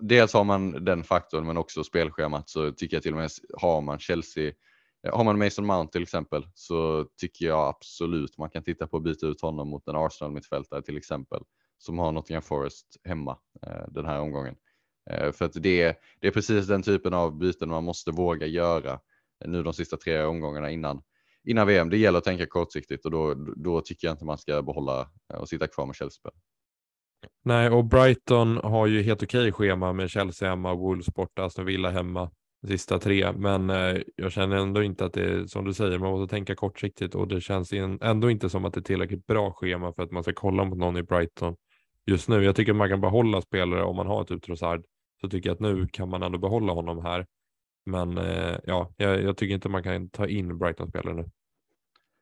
[0.00, 3.80] Dels har man den faktorn men också spelschemat så tycker jag till och med har
[3.80, 4.52] man Chelsea
[5.04, 8.96] Eh, har man Mason Mount till exempel så tycker jag absolut man kan titta på
[8.96, 11.42] att byta ut honom mot en Arsenal mittfältare till exempel
[11.78, 14.54] som har Nottingham Forest hemma eh, den här omgången.
[15.10, 18.92] Eh, för att det, det är precis den typen av byten man måste våga göra
[19.44, 21.02] eh, nu de sista tre omgångarna innan,
[21.44, 21.90] innan VM.
[21.90, 25.00] Det gäller att tänka kortsiktigt och då, då tycker jag inte man ska behålla
[25.32, 26.32] eh, och sitta kvar med Chelsea.
[27.44, 31.90] Nej, och Brighton har ju helt okej schema med Chelsea hemma, Wolves borta, Aston Villa
[31.90, 32.30] hemma,
[32.68, 33.32] sista tre.
[33.32, 36.54] Men eh, jag känner ändå inte att det är som du säger, man måste tänka
[36.54, 40.10] kortsiktigt och det känns ändå inte som att det är tillräckligt bra schema för att
[40.10, 41.56] man ska kolla mot någon i Brighton
[42.06, 42.44] just nu.
[42.44, 44.84] Jag tycker man kan behålla spelare om man har typ Trossard
[45.20, 47.26] så tycker jag att nu kan man ändå behålla honom här.
[47.86, 51.30] Men eh, ja, jag, jag, tycker inte man kan ta in Brighton-spelare nu.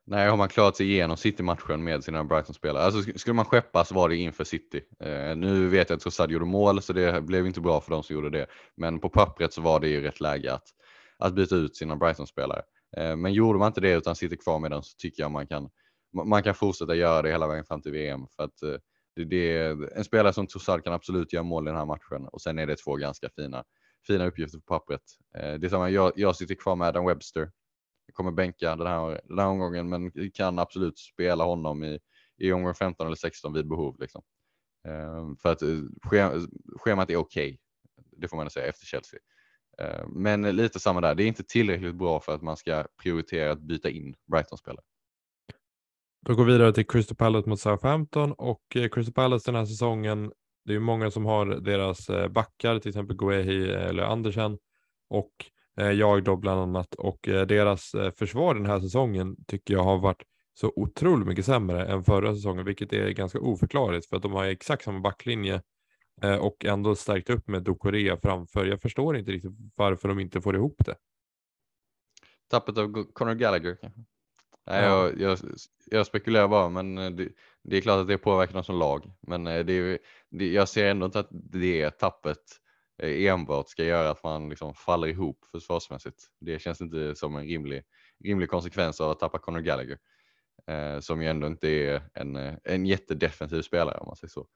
[0.05, 3.95] Nej, har man klarat sig igenom City-matchen med sina Brighton-spelare, alltså skulle man skeppa så
[3.95, 4.81] var det inför City.
[5.01, 8.03] Eh, nu vet jag att Trossard gjorde mål så det blev inte bra för de
[8.03, 8.47] som gjorde det.
[8.77, 10.65] Men på pappret så var det ju rätt läge att,
[11.19, 12.63] att byta ut sina Brighton-spelare.
[12.97, 15.47] Eh, men gjorde man inte det utan sitter kvar med den så tycker jag man
[15.47, 15.69] kan,
[16.25, 18.27] man kan fortsätta göra det hela vägen fram till VM.
[18.37, 18.77] För att eh,
[19.17, 22.43] det, det, en spelare som Trossard kan absolut göra mål i den här matchen och
[22.43, 23.65] sen är det två ganska fina,
[24.07, 25.03] fina uppgifter på pappret.
[25.39, 27.51] Eh, det är samma, jag, jag sitter kvar med Adam Webster.
[28.13, 31.99] Kommer bänka den här, den här omgången men kan absolut spela honom i,
[32.39, 33.97] i omgång 15 eller 16 vid behov.
[34.01, 34.23] Liksom.
[34.89, 35.69] Eh, för att eh,
[36.77, 37.59] schemat är okej, okay,
[38.17, 39.21] det får man säga efter Chelsea.
[39.79, 43.53] Eh, men lite samma där, det är inte tillräckligt bra för att man ska prioritera
[43.53, 44.85] att byta in Brighton-spelare.
[46.27, 49.67] Då går vi vidare till Crystal Palace mot Southampton och eh, Crystal Palace den här
[49.67, 50.33] säsongen.
[50.65, 54.59] Det är många som har deras eh, backar, till exempel Guehi eller Andersen
[55.09, 55.33] och
[55.75, 60.23] jag då bland annat och deras försvar den här säsongen tycker jag har varit
[60.55, 64.45] så otroligt mycket sämre än förra säsongen, vilket är ganska oförklarligt för att de har
[64.45, 65.63] exakt samma backlinje
[66.41, 68.67] och ändå stärkt upp med Dukorea framför.
[68.67, 70.97] Jag förstår inte riktigt varför de inte får ihop det.
[72.51, 74.01] Tappet av Conor Gallagher kanske?
[74.67, 75.11] Nej, ja.
[75.17, 75.39] jag, jag,
[75.91, 77.29] jag, spekulerar bara, men eh, det,
[77.63, 79.13] det, är klart att det påverkar dem som lag.
[79.21, 79.99] Men eh, det,
[80.31, 82.43] det, jag ser ändå inte att det tappet eh,
[83.03, 86.25] Eh, enbart ska göra att man liksom faller ihop försvarsmässigt.
[86.41, 87.83] Det känns inte som en rimlig,
[88.25, 89.99] rimlig konsekvens av att tappa Conor Gallagher.
[90.67, 94.47] Eh, som ju ändå inte är en, eh, en jättedefensiv spelare om man säger så.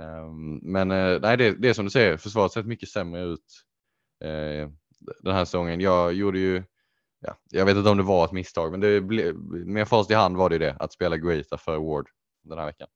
[0.00, 0.30] Eh,
[0.62, 3.64] men eh, nej, det, det är som du säger, försvaret sett mycket sämre ut
[4.24, 4.70] eh,
[5.20, 5.80] den här säsongen.
[5.80, 6.62] Jag gjorde ju
[7.20, 9.34] ja, jag vet inte om det var ett misstag, men det blev,
[9.66, 12.08] med fast i hand var det det att spela Guita för Ward
[12.42, 12.88] den här veckan.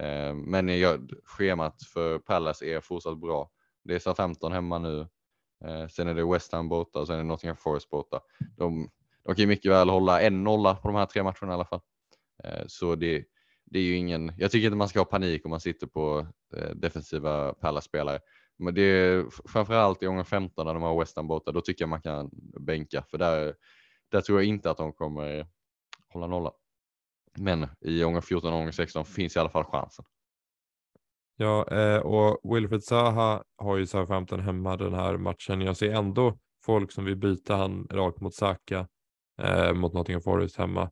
[0.00, 3.50] Ehm, men jag, schemat för Palace är fortsatt bra.
[3.88, 5.00] Det är SA-15 hemma nu.
[5.64, 8.20] Eh, sen är det West Ham borta och sen är det Nottingham Forest borta.
[8.56, 8.90] De,
[9.24, 11.64] de kan ju mycket väl hålla en nolla på de här tre matcherna i alla
[11.64, 11.80] fall.
[12.44, 13.24] Eh, så det,
[13.64, 16.26] det är ju ingen, jag tycker inte man ska ha panik om man sitter på
[16.56, 18.18] eh, defensiva Palace-spelare.
[18.58, 21.82] Men det är framförallt i omgång 15 när de har West Ham borta, då tycker
[21.82, 23.54] jag man kan bänka för där,
[24.08, 25.46] där tror jag inte att de kommer
[26.08, 26.52] hålla nolla.
[27.38, 30.04] Men i omgång 14 och omgång 16 finns i alla fall chansen.
[31.40, 35.60] Ja, eh, och Wilfred Zaha har ju Southampton hemma den här matchen.
[35.60, 38.88] Jag ser ändå folk som vill byta han rakt mot Saka
[39.42, 40.90] eh, mot Nottingham Forest hemma.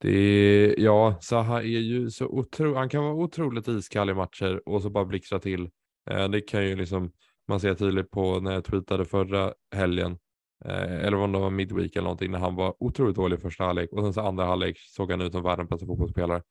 [0.00, 4.62] Det är, ja, Zaha är ju så otroligt, han kan vara otroligt iskall i matcher
[4.66, 5.70] och så bara blixtra till.
[6.10, 7.12] Eh, det kan ju liksom
[7.48, 10.18] man se tydligt på när jag tweetade förra helgen.
[10.64, 13.64] Eh, eller om det var midweek eller någonting när han var otroligt dålig i första
[13.64, 16.42] halvlek och sen så andra halvlek såg han ut som världens bästa fotbollsspelare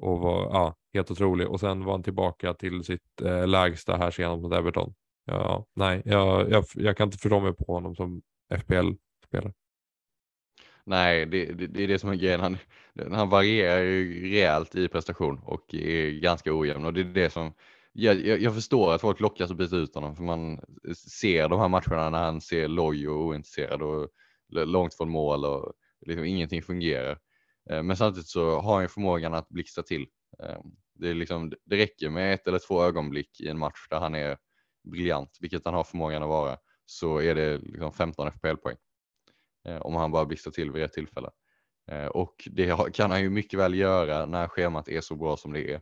[0.00, 4.10] och var ja, helt otrolig och sen var han tillbaka till sitt eh, lägsta här
[4.10, 4.94] senast mot Everton.
[5.24, 8.22] Ja, nej, jag, jag, jag kan inte förstå mig på honom som
[8.54, 9.52] FPL-spelare.
[10.84, 12.40] Nej, det, det, det, är det som är grejen.
[12.40, 12.58] Han,
[13.12, 17.52] han varierar ju rejält i prestation och är ganska ojämn och det är det som
[17.92, 20.60] jag, jag, jag förstår att folk lockas att byta ut honom för man
[20.94, 24.08] ser de här matcherna när han ser loj och ointresserad och
[24.52, 25.72] långt från mål och
[26.06, 27.18] liksom ingenting fungerar.
[27.70, 30.06] Eh, men samtidigt så har han förmågan att blixtra till.
[30.42, 34.00] Ehm, det, är liksom, det räcker med ett eller två ögonblick i en match där
[34.00, 34.38] han är
[34.90, 38.76] briljant, vilket han har förmågan att vara, så är det liksom 15 FPL-poäng.
[39.68, 41.30] Eh, om han bara blixtrar till vid rätt tillfälle.
[41.90, 45.52] Eh, och det kan han ju mycket väl göra när schemat är så bra som
[45.52, 45.80] det är.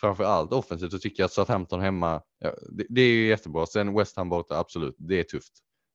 [0.00, 3.66] Framför allt offensivt så tycker jag att Southampton hemma, ja, det, det, är ju jättebra.
[3.66, 5.52] Sen West Ham borta, absolut, det är tufft.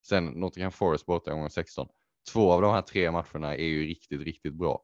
[0.07, 1.87] Sen Nottingham Forest borta gånger 16.
[2.33, 4.81] Två av de här tre matcherna är ju riktigt, riktigt bra.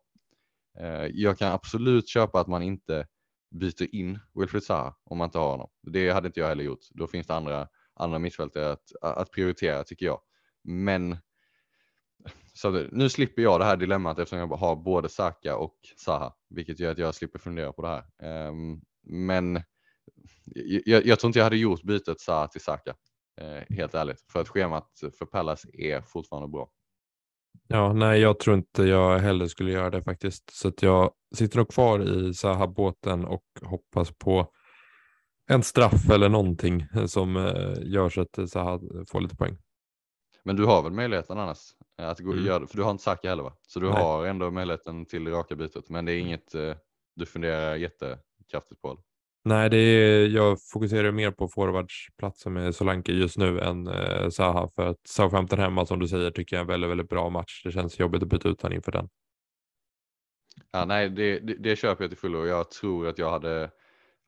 [0.79, 3.07] Eh, jag kan absolut köpa att man inte
[3.51, 5.69] byter in Wilfred Zaha om man inte har honom.
[5.81, 6.79] Det hade inte jag heller gjort.
[6.89, 10.21] Då finns det andra, andra mittfältare att, att prioritera tycker jag.
[10.63, 11.17] Men
[12.53, 16.79] så nu slipper jag det här dilemmat eftersom jag har både Saka och Zaha, vilket
[16.79, 18.47] gör att jag slipper fundera på det här.
[18.49, 19.63] Um, men
[20.85, 22.95] jag, jag, tror inte jag hade gjort bytet Zaha till Saka,
[23.41, 26.71] uh, helt ärligt, för att schemat för Pallas är fortfarande bra.
[27.67, 30.49] Ja, nej, jag tror inte jag heller skulle göra det faktiskt.
[30.55, 34.51] Så att jag sitter nog kvar i Zaha-båten och hoppas på
[35.49, 38.79] en straff eller någonting som eh, gör så att Zaha
[39.11, 39.57] får lite poäng.
[40.43, 41.59] Men du har väl möjligheten annars
[41.97, 42.45] att gå mm.
[42.45, 43.53] göra för du har inte Saka heller va?
[43.67, 44.03] Så du nej.
[44.03, 46.75] har ändå möjligheten till det raka bytet, men det är inget eh,
[47.15, 48.97] du funderar jättekraftigt på?
[49.43, 54.69] Nej, det är, jag fokuserar mer på forwardsplatsen med Solanke just nu än eh, Zaha
[54.75, 57.61] för att Southampton hemma som du säger tycker jag är en väldigt, väldigt bra match.
[57.63, 59.09] Det känns jobbigt att byta ut honom inför den.
[60.71, 62.45] Ja, nej, det, det, det köper jag till fullo.
[62.45, 63.71] Jag tror att jag hade,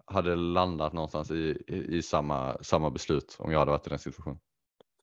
[0.05, 3.99] hade landat någonstans i, i, i samma, samma beslut om jag hade varit i den
[3.99, 4.39] situationen.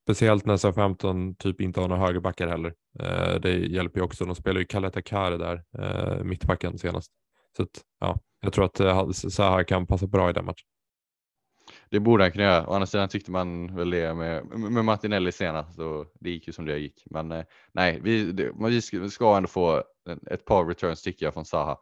[0.02, 2.74] Speciellt när Southampton typ inte har några högerbackar heller.
[3.00, 4.24] Eh, det hjälper ju också.
[4.24, 7.12] De spelar ju Kaleta Kare där, eh, mittbacken senast.
[7.56, 10.66] Så att, ja, jag tror att eh, Zaha kan passa bra i den matchen.
[11.90, 12.66] Det borde han kunna göra.
[12.66, 16.52] Å andra sidan tyckte man väl det med, med Martinelli senast och det gick ju
[16.52, 17.02] som det gick.
[17.10, 18.52] Men eh, nej, vi, det,
[18.92, 19.82] vi ska ändå få
[20.30, 21.78] ett par returns tycker jag från Zaha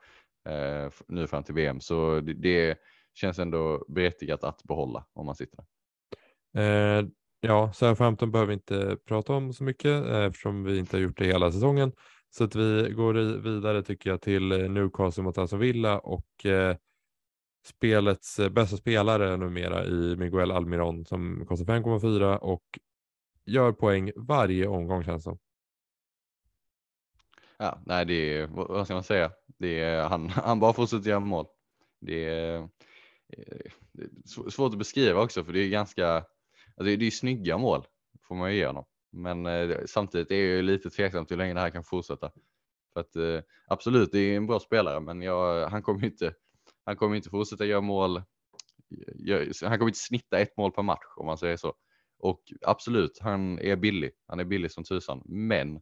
[0.49, 1.81] eh, nu fram till VM.
[1.81, 2.79] Så det, det,
[3.15, 5.65] känns ändå berättigat att behålla om man sitter.
[6.57, 7.05] Eh,
[7.41, 11.19] ja, Southampton behöver vi inte prata om så mycket eh, eftersom vi inte har gjort
[11.19, 11.93] det hela säsongen.
[12.31, 16.77] Så att vi går vidare tycker jag till eh, Newcastle mot Aston Villa och eh,
[17.65, 22.79] spelets eh, bästa spelare numera i Miguel Almiron som kostar 5,4 och
[23.45, 25.39] gör poäng varje omgång känns som.
[27.57, 29.33] Ja, nej, det är vad ska man säga?
[29.47, 31.47] Det är, han, han bara fortsätter göra mål.
[32.01, 36.93] Det är, eh, det är svårt att beskriva också för det är ganska, alltså det
[36.93, 37.87] är, det är snygga mål
[38.23, 38.85] får man ju ge honom.
[39.13, 42.31] Men eh, samtidigt är jag lite tveksam till hur länge det här kan fortsätta.
[42.93, 46.35] För att eh, absolut, det är en bra spelare, men jag, han kommer inte.
[46.85, 48.23] Han kommer inte fortsätta göra mål.
[49.63, 51.75] Han kommer inte snitta ett mål per match om man säger så.
[52.19, 54.11] Och absolut, han är billig.
[54.27, 55.81] Han är billig som tusan, men eh,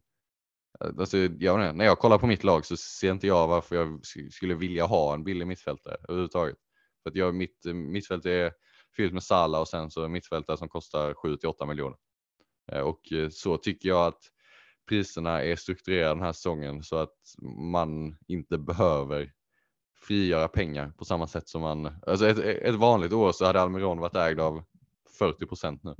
[0.99, 4.55] Alltså, jag när jag kollar på mitt lag så ser inte jag varför jag skulle
[4.55, 6.57] vilja ha en billig mittfältare överhuvudtaget.
[7.03, 8.53] För att jag, mitt mittfält är
[8.95, 11.97] fyllt med Sala och sen så mittfältare som kostar 7 till 8 miljoner.
[12.71, 14.21] Eh, och eh, så tycker jag att
[14.89, 17.15] priserna är strukturerade den här säsongen så att
[17.73, 19.31] man inte behöver
[20.01, 23.99] frigöra pengar på samma sätt som man, alltså ett, ett vanligt år så hade Almiron
[23.99, 24.63] varit ägd av
[25.19, 25.95] 40 procent nu.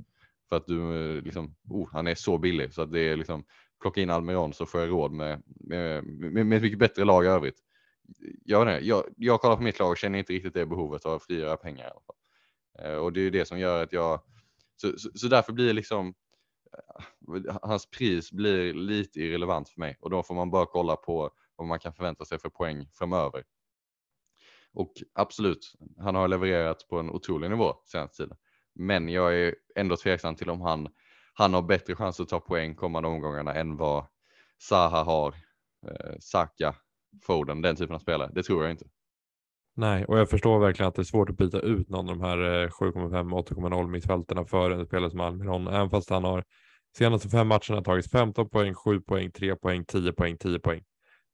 [0.49, 3.43] För att du eh, liksom, oh, han är så billig så att det är liksom,
[3.81, 7.25] plocka in Almiron så får jag råd med, med, med, med ett mycket bättre lag
[7.25, 7.59] i övrigt.
[8.45, 11.23] Jag, jag, jag kollar på mitt lag och känner inte riktigt det behovet av att
[11.23, 12.99] frigöra pengar i alla fall.
[12.99, 14.21] Och det är ju det som gör att jag,
[14.81, 16.13] så, så, så därför blir liksom,
[17.61, 21.67] hans pris blir lite irrelevant för mig och då får man bara kolla på vad
[21.67, 23.43] man kan förvänta sig för poäng framöver.
[24.73, 28.37] Och absolut, han har levererat på en otrolig nivå senaste tiden.
[28.75, 30.87] Men jag är ändå tveksam till om han,
[31.33, 34.05] han har bättre chans att ta poäng kommande omgångarna än vad
[34.57, 35.35] Zaha har,
[35.87, 36.75] eh, Saka,
[37.23, 38.31] Foden, den typen av spelare.
[38.33, 38.85] Det tror jag inte.
[39.79, 42.21] Nej, och jag förstår verkligen att det är svårt att byta ut någon av de
[42.21, 46.43] här 7,5 8,0 mittfälterna för en spelare som Almiron, även fast han har
[46.97, 50.83] senaste fem matcherna tagit 15 poäng, 7 poäng, 3 poäng, 10 poäng, 10 poäng.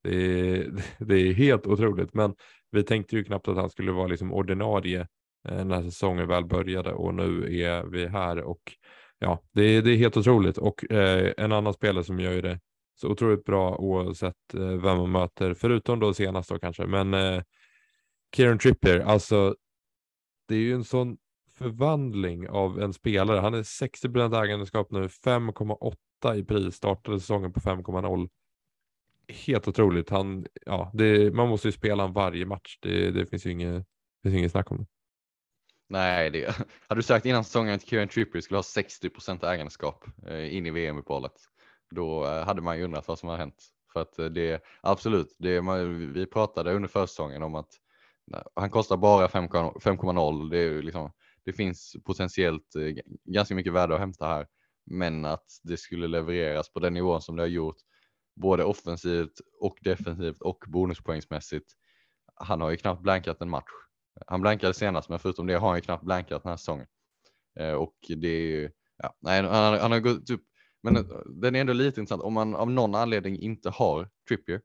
[0.04, 0.72] Det är,
[1.06, 2.36] det är helt otroligt, men
[2.72, 5.08] vi tänkte ju knappt att han skulle vara liksom ordinarie
[5.50, 8.62] eh, när säsongen väl började och nu är vi här och
[9.20, 10.58] ja, det är, det är helt otroligt.
[10.58, 12.60] Och eh, en annan spelare som gör det
[12.96, 17.42] så otroligt bra oavsett eh, vem man möter, förutom då senast då kanske, men eh,
[18.36, 19.56] Kieran Trippier, alltså
[20.48, 21.18] det är ju en sån
[21.52, 23.40] förvandling av en spelare.
[23.40, 28.30] Han är 60 procent ägandeskap nu, 5,8 i pris, startade säsongen på 5,0.
[29.28, 30.10] Helt otroligt.
[30.10, 32.78] Han, ja, det, man måste ju spela han varje match.
[32.82, 33.86] Det, det finns ju inget,
[34.24, 34.86] det finns inget snack om det.
[35.90, 36.56] Nej, det
[36.88, 40.66] hade du sagt innan säsongen att Kieran Trippier skulle ha 60 procent ägandeskap eh, in
[40.66, 41.34] i VM-uppehållet,
[41.90, 43.64] då eh, hade man ju undrat vad som har hänt.
[43.94, 45.62] För att eh, det absolut, det,
[46.14, 47.80] vi pratade under försäsongen om att
[48.56, 50.50] han kostar bara 5,0.
[50.50, 51.12] Det, liksom,
[51.46, 54.48] det finns potentiellt eh, ganska mycket värde att hämta här,
[54.86, 57.78] men att det skulle levereras på den nivån som det har gjort,
[58.36, 61.72] både offensivt och defensivt och bonuspoängsmässigt.
[62.36, 63.72] Han har ju knappt blankat en match
[64.28, 66.88] han blankade senast, men förutom det har han ju knappt blankat den här säsongen.
[67.60, 70.44] Eh, och det är ju, ja, nej, han, han har gått upp,
[70.84, 72.24] men eh, den är ändå lite intressant.
[72.24, 74.62] Om man av någon anledning inte har Trippier,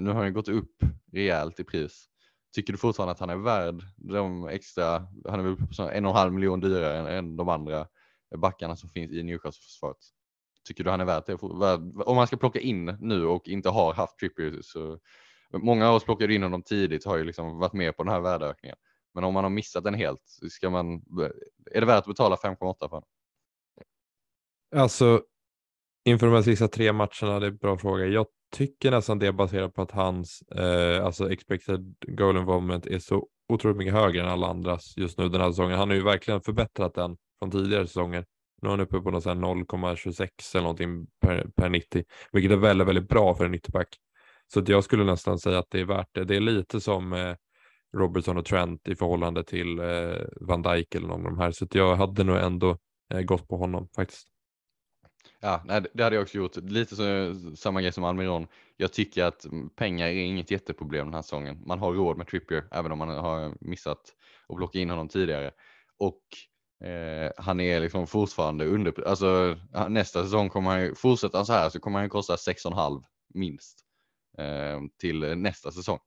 [0.00, 0.76] nu har han ju gått upp
[1.12, 2.08] rejält i pris.
[2.54, 5.56] Tycker du fortfarande att han är värd de extra, han är väl
[5.96, 7.86] en och en halv miljon dyrare än de andra
[8.36, 9.96] backarna som finns i Newcastle-försvaret?
[10.68, 11.34] Tycker du han är värd det?
[12.04, 14.98] Om man ska plocka in nu och inte har haft Trippier så
[15.58, 18.20] Många av oss plockade in honom tidigt har ju liksom varit med på den här
[18.20, 18.76] värdeökningen.
[19.14, 21.02] Men om man har missat den helt, ska man,
[21.70, 23.08] är det värt att betala 5,8 för honom?
[24.76, 25.22] Alltså,
[26.04, 28.06] inför de här sista tre matcherna, det är en bra fråga.
[28.06, 33.28] Jag tycker nästan det baserat på att hans eh, alltså expected goal involvement är så
[33.48, 35.78] otroligt mycket högre än alla andras just nu den här säsongen.
[35.78, 38.24] Han har ju verkligen förbättrat den från tidigare säsonger.
[38.62, 43.08] Nu är han uppe på 0,26 eller någonting per, per 90, vilket är väldigt, väldigt
[43.08, 43.88] bra för en 90-back.
[44.52, 46.24] Så jag skulle nästan säga att det är värt det.
[46.24, 47.34] Det är lite som eh,
[47.96, 51.50] Robertson och Trent i förhållande till eh, Van Dijk eller någon av de här.
[51.50, 52.78] Så jag hade nog ändå
[53.14, 54.33] eh, gått på honom faktiskt.
[55.44, 56.56] Ja, nej, det hade jag också gjort.
[56.56, 58.46] Lite så, samma grej som Almiron.
[58.76, 61.62] Jag tycker att pengar är inget jätteproblem den här säsongen.
[61.66, 63.98] Man har råd med Trippier även om man har missat
[64.48, 65.50] att blocka in honom tidigare.
[65.98, 66.22] Och
[66.88, 69.56] eh, han är liksom fortfarande under, alltså
[69.88, 73.02] nästa säsong kommer han fortsätta så här så kommer han kosta 6,5
[73.34, 73.78] minst.
[74.38, 75.98] Eh, till nästa säsong.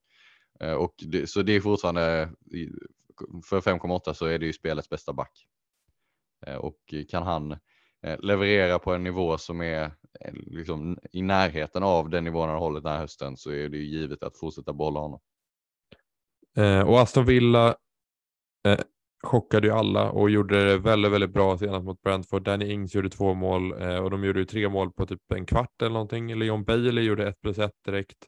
[0.60, 2.30] Eh, och det, så det är fortfarande
[3.44, 5.46] för 5,8 så är det ju spelets bästa back.
[6.46, 7.56] Eh, och kan han
[8.18, 9.92] leverera på en nivå som är
[10.34, 13.76] liksom i närheten av den nivån han har hållit den här hösten så är det
[13.76, 15.20] ju givet att fortsätta bolla honom.
[16.86, 17.76] och Aston Villa
[19.22, 22.42] chockade ju alla och gjorde det väldigt, väldigt bra senast mot Brentford.
[22.42, 25.46] Danny Ings gjorde två mål eh, och de gjorde ju tre mål på typ en
[25.46, 26.34] kvart eller någonting.
[26.34, 28.26] Leon Bailey gjorde ett plus ett direkt.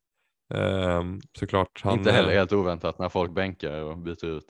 [0.54, 1.04] Eh,
[1.38, 1.80] såklart.
[1.84, 4.46] Han, Inte heller helt oväntat när folk bänkar och byter ut.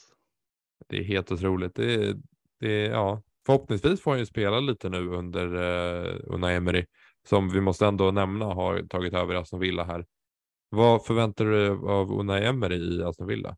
[0.89, 1.75] Det är helt otroligt.
[1.75, 2.17] Det,
[2.61, 3.23] det, ja.
[3.47, 6.87] Förhoppningsvis får han ju spela lite nu under eh, Unai Emery
[7.29, 10.07] som vi måste ändå nämna har tagit över Aston Villa här.
[10.69, 13.57] Vad förväntar du dig av Unai Emery i Aston Villa?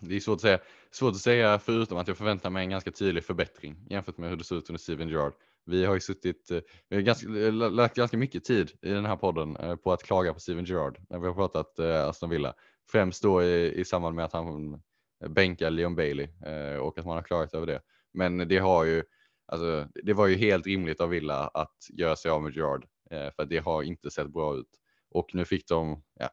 [0.00, 0.58] Det är svårt att säga.
[0.90, 4.36] Svårt att säga förutom att jag förväntar mig en ganska tydlig förbättring jämfört med hur
[4.36, 5.32] det såg ut under Steven Gerrard.
[5.66, 9.06] Vi har ju suttit, eh, vi har ganska, eh, lagt ganska mycket tid i den
[9.06, 12.54] här podden eh, på att klaga på Steven Gerrard när vi har pratat Aston Villa.
[12.90, 14.82] Främst då i, i samband med att han
[15.28, 16.28] bänkar Leon Bailey
[16.80, 17.80] och att man har klagat över det.
[18.16, 19.02] Men det har ju,
[19.46, 23.30] alltså, det var ju helt rimligt av Villa att göra sig av med Gerrard eh,
[23.36, 24.70] för det har inte sett bra ut.
[25.10, 26.28] Och nu fick de ja,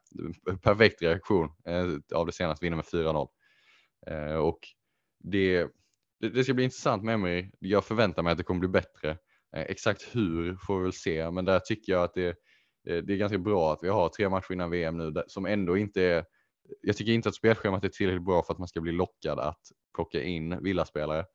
[0.63, 3.27] perfekt reaktion eh, av det senaste, vinna med 4-0.
[4.07, 4.59] Eh, och
[5.19, 5.67] det,
[6.19, 7.51] det, ska bli intressant med mig.
[7.59, 9.09] Jag förväntar mig att det kommer bli bättre.
[9.55, 12.27] Eh, exakt hur får vi väl se, men där tycker jag att det,
[12.87, 15.77] eh, det är ganska bra att vi har tre matcher innan VM nu som ändå
[15.77, 16.25] inte är
[16.81, 19.61] jag tycker inte att spelschemat är tillräckligt bra för att man ska bli lockad att
[19.95, 21.25] plocka in villaspelare.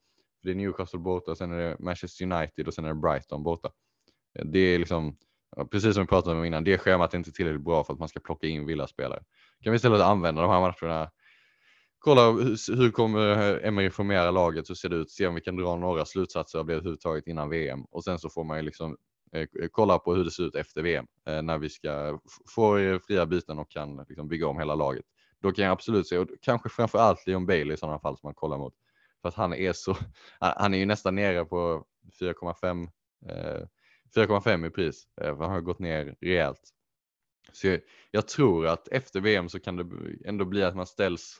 [0.43, 3.71] Det är Newcastle borta, sen är det Manchester United och sen är det Brighton borta.
[4.39, 5.17] Eh, det är liksom,
[5.71, 8.09] precis som vi pratade om innan, det schemat är inte tillräckligt bra för att man
[8.09, 9.23] ska plocka in villaspelare.
[9.63, 11.11] Kan vi istället använda de här matcherna
[11.99, 15.55] kolla hur kommer eh, Emery formera laget, hur ser det ut, se om vi kan
[15.55, 18.97] dra några slutsatser av det överhuvudtaget innan VM och sen så får man ju liksom
[19.33, 22.19] eh, eh kolla på hur det ser ut efter VM eh, när vi ska
[22.55, 25.05] få fria byten och kan liksom bygga om hela laget.
[25.41, 28.27] Då kan jag absolut se, och kanske framför allt Leon Bailey i sådana fall som
[28.27, 28.73] man kollar mot.
[29.21, 29.97] För att han är så,
[30.39, 31.85] han är ju nästan nere på
[32.19, 32.89] 4,5
[34.15, 35.07] 4,5 eh, i pris.
[35.21, 36.61] Eh, han har gått ner rejält.
[37.51, 37.79] Så jag,
[38.11, 39.85] jag, tror att efter VM så kan det
[40.25, 41.37] ändå bli att man ställs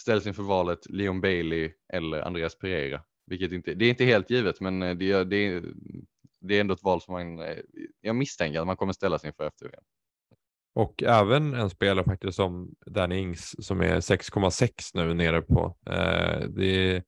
[0.00, 3.02] ställs inför valet Leon Bailey eller Andreas Pereira.
[3.26, 5.62] Vilket inte, det är inte helt givet men eh, det, det,
[6.40, 7.46] det är ändå ett val som man,
[8.00, 9.84] jag misstänker att man kommer ställas inför efter VM.
[10.74, 15.76] Och även en spelare faktiskt som Danny Ings som är 6,6 nu nere på.
[15.86, 17.02] Eh, det,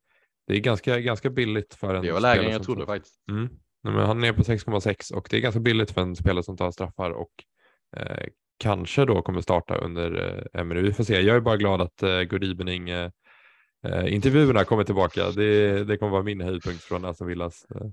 [0.47, 3.15] det är ganska, ganska billigt för en Det var lägre än jag trodde faktiskt.
[3.31, 3.49] Mm.
[3.83, 6.71] men han är på 6,6 och det är ganska billigt för en spelare som tar
[6.71, 7.31] straffar och
[7.97, 8.27] eh,
[8.59, 10.83] kanske då kommer starta under eh, Emery.
[10.83, 11.21] Vi får se.
[11.21, 13.11] Jag är bara glad att eh, Good Evening eh,
[13.87, 15.31] eh, intervjuerna kommer tillbaka.
[15.31, 17.67] Det, det kommer vara min höjdpunkt från Aston Villas.
[17.75, 17.87] Eh.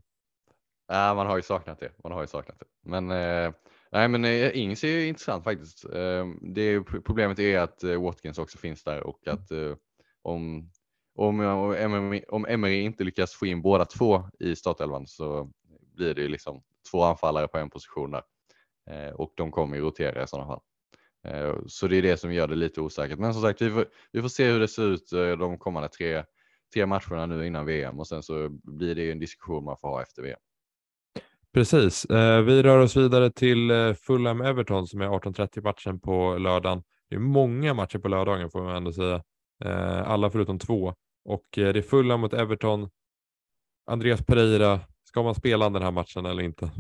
[0.88, 1.92] Ja, man har ju saknat det.
[2.04, 2.66] Man har ju saknat det.
[2.90, 3.52] Men eh,
[3.92, 5.86] nej, men eh, Ings är ju intressant faktiskt.
[5.86, 9.52] Eh, det problemet är att eh, Watkins också finns där och att
[10.22, 10.70] om
[11.16, 15.52] om, om, Emery, om Emery inte lyckas få in båda två i startelvan så
[15.96, 18.24] blir det ju liksom två anfallare på en position där.
[19.22, 20.62] Och de kommer ju rotera i sådana fall.
[21.68, 23.20] Så det är det som gör det lite osäkert.
[23.20, 25.10] Men som sagt, vi får, vi får se hur det ser ut
[25.40, 26.24] de kommande tre,
[26.74, 29.88] tre matcherna nu innan VM och sen så blir det ju en diskussion man får
[29.88, 30.40] ha efter VM.
[31.54, 32.06] Precis.
[32.06, 36.84] Eh, vi rör oss vidare till eh, Fulham Everton som är 18.30 matchen på lördagen.
[37.10, 39.24] Det är många matcher på lördagen får man ändå säga.
[39.66, 40.94] Eh, alla förutom två.
[41.26, 42.90] Och eh, det är Fulham mot Everton.
[43.86, 46.72] Andreas Pereira, ska man spela den här matchen eller inte?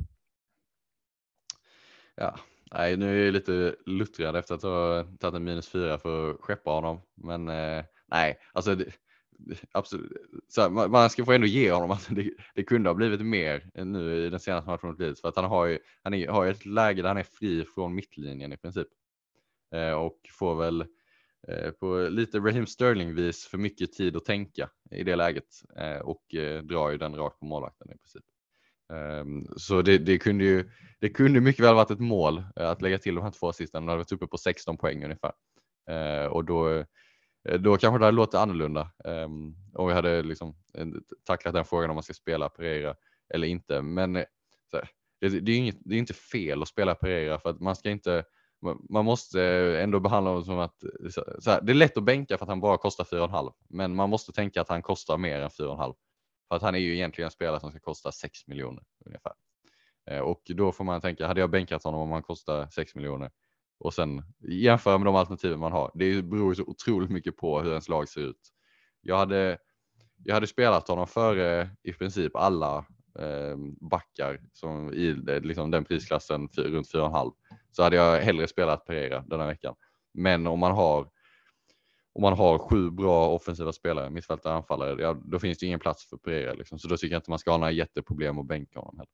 [2.15, 2.35] Ja,
[2.71, 6.41] nej, nu är jag lite luttrad efter att ha tagit en minus fyra för att
[6.41, 7.01] skeppa honom.
[7.15, 8.85] Men eh, nej, alltså det,
[9.71, 10.11] absolut,
[10.47, 13.83] så här, man ska få ändå ge honom att det, det kunde ha blivit mer
[13.85, 16.45] nu i den senaste matchen mot Leeds för att han har ju, han är, har
[16.45, 18.87] ett läge där han är fri från mittlinjen i princip
[19.75, 20.81] eh, och får väl
[21.47, 25.99] eh, på lite Raheem Sterling vis för mycket tid att tänka i det läget eh,
[25.99, 28.23] och eh, drar ju den rakt på målvakten i princip.
[28.93, 30.69] Ehm, så det, det, kunde ju,
[30.99, 33.83] det kunde mycket väl varit ett mål eh, att lägga till de här två assisten.
[33.83, 35.31] De hade varit uppe på 16 poäng ungefär
[35.89, 36.85] eh, och då
[37.43, 40.87] Eh, då kanske det hade låtit annorlunda um, om vi hade liksom eh,
[41.25, 42.95] tacklat den frågan om man ska spela Pereira
[43.33, 43.81] eller inte.
[43.81, 44.25] Men eh,
[44.73, 44.89] här,
[45.21, 47.89] det, det, är inget, det är inte fel att spela Pereira för att man ska
[47.89, 48.23] inte
[48.89, 49.43] man måste
[49.79, 50.83] ändå behandla honom som att
[51.39, 54.09] så här, det är lätt att bänka för att han bara kostar 4,5 men man
[54.09, 55.95] måste tänka att han kostar mer än 4,5
[56.47, 59.33] för att han är ju egentligen en spelare som ska kosta 6 miljoner ungefär.
[60.21, 63.31] Och då får man tänka, hade jag bänkat honom om han kostar 6 miljoner
[63.79, 65.91] och sen jämföra med de alternativen man har.
[65.93, 68.53] Det beror så otroligt mycket på hur ens lag ser ut.
[69.01, 69.57] Jag hade,
[70.23, 72.77] jag hade spelat honom före i princip alla
[73.19, 77.33] eh, backar som i liksom den prisklassen för, runt 4,5
[77.71, 79.75] så hade jag hellre spelat Pereira denna veckan.
[80.13, 81.09] Men om man har
[82.13, 86.09] om man har sju bra offensiva spelare, mittfältare, anfallare, ja, då finns det ingen plats
[86.09, 86.53] för Pereira.
[86.53, 86.79] Liksom.
[86.79, 89.11] Så då tycker jag inte man ska ha några jätteproblem att bänka honom heller.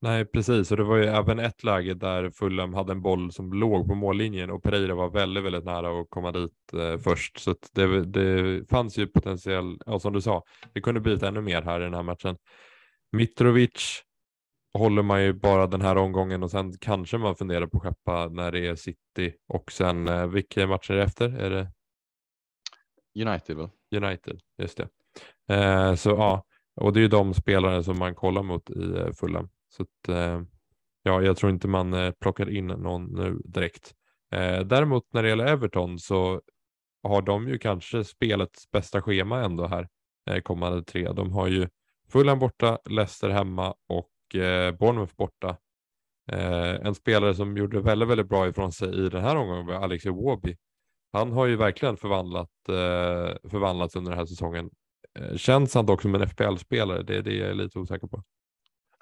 [0.00, 0.70] Nej, precis.
[0.70, 3.94] Och det var ju även ett läge där Fulham hade en boll som låg på
[3.94, 7.38] mållinjen och Pereira var väldigt, väldigt nära att komma dit eh, först.
[7.38, 10.42] Så det, det fanns ju potentiell, ja, som du sa,
[10.72, 12.36] det kunde blivit ännu mer här i den här matchen.
[13.12, 14.02] Mitrovic
[14.78, 18.28] håller man ju bara den här omgången och sen kanske man funderar på att skeppa
[18.28, 21.38] när det är City och sen eh, vilka matcher är det efter?
[21.38, 21.72] Är det?
[23.26, 23.68] United väl?
[24.02, 24.88] United, just det.
[25.54, 26.44] Eh, så ja,
[26.80, 29.48] och det är ju de spelare som man kollar mot i eh, Fulham.
[29.76, 30.42] Så att, eh,
[31.02, 33.94] ja, jag tror inte man eh, plockar in någon nu direkt.
[34.32, 36.42] Eh, däremot när det gäller Everton så
[37.02, 39.88] har de ju kanske spelets bästa schema ändå här
[40.42, 41.12] kommande tre.
[41.12, 41.68] De har ju
[42.08, 44.10] Fulham borta, Leicester hemma och
[44.78, 45.56] Bournemouth borta.
[46.80, 50.06] en spelare som gjorde väldigt, väldigt bra ifrån sig i den här omgången var Alex
[50.06, 50.56] Iwobi.
[51.12, 52.50] Han har ju verkligen förvandlat,
[53.50, 54.70] förvandlats under den här säsongen.
[55.36, 57.02] känns han dock som en FPL-spelare?
[57.02, 58.22] Det är det jag är lite osäker på.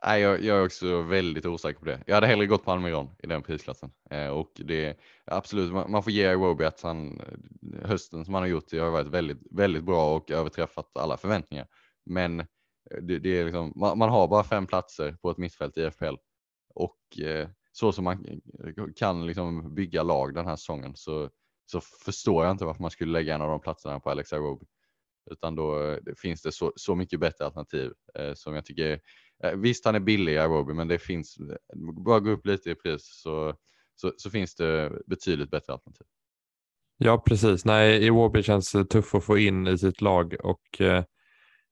[0.07, 2.03] Nej, jag, jag, är också väldigt osäker på det.
[2.07, 6.03] Jag hade hellre gått på Almiron i den prisklassen eh, och det absolut, man, man
[6.03, 9.39] får ge Iwobi att han eh, hösten som han har gjort det har varit väldigt,
[9.51, 11.67] väldigt bra och överträffat alla förväntningar.
[12.07, 12.47] Men eh,
[13.03, 16.17] det, det är liksom, man, man, har bara fem platser på ett mittfält i FPL
[16.75, 18.27] och eh, så som man
[18.65, 21.31] eh, kan liksom bygga lag den här säsongen så,
[21.67, 24.67] så förstår jag inte varför man skulle lägga en av de platserna på Alex Iwobi.
[25.31, 29.01] Utan då det finns det så, så mycket bättre alternativ eh, som jag tycker
[29.45, 31.39] Eh, visst, han är billig Iwobi, men det finns,
[32.05, 33.55] bara gå upp lite i pris så,
[33.97, 36.07] så, så finns det betydligt bättre alternativ.
[36.99, 37.65] Ja, precis.
[37.65, 41.05] Nej, Iwobi känns tuff att få in i sitt lag och eh,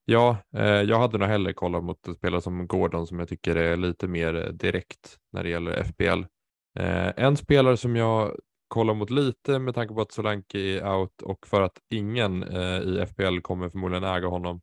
[0.05, 3.57] ja, eh, jag hade nog hellre kollat mot en spelare som Gordon som jag tycker
[3.57, 6.25] är lite mer direkt när det gäller FBL.
[6.79, 8.37] Eh, en spelare som jag
[8.69, 12.81] kollar mot lite med tanke på att Solanke är out och för att ingen eh,
[12.81, 14.61] i FBL kommer förmodligen äga honom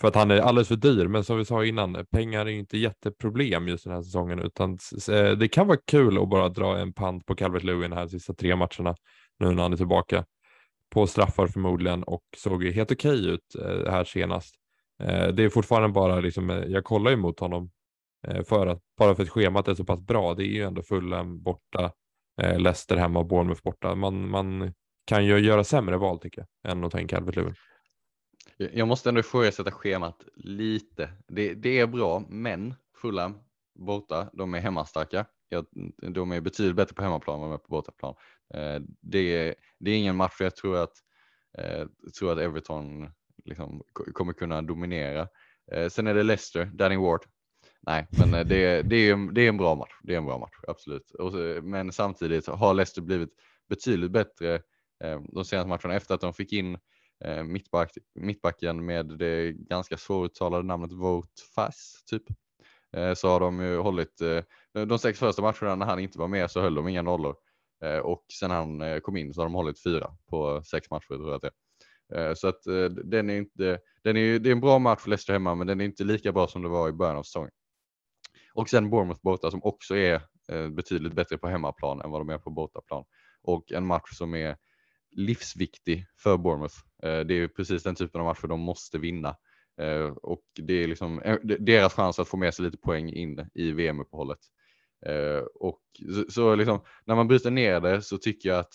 [0.00, 1.06] för att han är alldeles för dyr.
[1.06, 4.78] Men som vi sa innan, pengar är ju inte jätteproblem just den här säsongen, utan
[5.10, 8.08] eh, det kan vara kul att bara dra en pant på Calvert Lewin här de
[8.08, 8.96] sista tre matcherna
[9.38, 10.24] nu när han är tillbaka
[10.90, 14.54] på straffar förmodligen och såg ju helt okej okay ut eh, här senast.
[15.02, 17.70] Eh, det är fortfarande bara liksom, jag kollar ju mot honom
[18.48, 20.34] för att bara för att schemat är så pass bra.
[20.34, 21.92] Det är ju ändå Fulham borta,
[22.58, 23.94] Leicester hemma och Bournemouth borta.
[23.94, 24.72] Man, man
[25.06, 27.54] kan ju göra sämre val tycker jag än att ta in Calvert Lewin.
[28.58, 31.10] Eh, jag måste ändå ifrågasätta schemat lite.
[31.28, 33.38] Det, det är bra, men Fulham
[33.74, 35.26] borta, de är hemmastarka.
[36.12, 38.14] de är betydligt bättre på hemmaplan än de är på bortaplan.
[38.54, 40.92] Eh, det, är, det är ingen match jag tror att,
[41.58, 41.86] eh,
[42.18, 43.10] tror att Everton
[43.44, 45.28] liksom kommer kunna dominera.
[45.72, 47.24] Eh, sen är det Leicester, Danny Ward.
[47.86, 49.92] Nej, men eh, det, det, är, det är en bra match.
[50.02, 51.12] Det är en bra match, absolut.
[51.62, 53.30] Men samtidigt har Leicester blivit
[53.68, 54.54] betydligt bättre
[55.04, 56.78] eh, de senaste matcherna efter att de fick in
[57.24, 62.22] eh, mittback, mittbacken med det ganska svåruttalade namnet Vote Fass typ.
[62.96, 64.42] Eh, så har de ju hållit, eh,
[64.86, 67.36] de sex första matcherna när han inte var med så höll de inga nollor.
[67.84, 71.06] Eh, och sen han eh, kom in så har de hållit fyra på sex matcher
[71.06, 71.50] tror jag att det
[72.16, 72.28] är.
[72.28, 72.62] Eh, så att
[73.04, 75.80] den är inte, den är, det är en bra match för Leicester hemma men den
[75.80, 77.50] är inte lika bra som det var i början av säsongen.
[78.54, 80.20] Och sen Bournemouth borta som också är
[80.70, 83.04] betydligt bättre på hemmaplan än vad de är på bortaplan.
[83.42, 84.56] Och en match som är
[85.14, 86.74] livsviktig för Bournemouth.
[87.02, 89.36] Eh, det är precis den typen av matcher de måste vinna.
[89.80, 93.50] Eh, och det är liksom eh, deras chans att få med sig lite poäng in
[93.54, 94.38] i VM-uppehållet.
[95.54, 95.82] Och
[96.14, 98.74] så, så liksom, när man bryter ner det så tycker jag att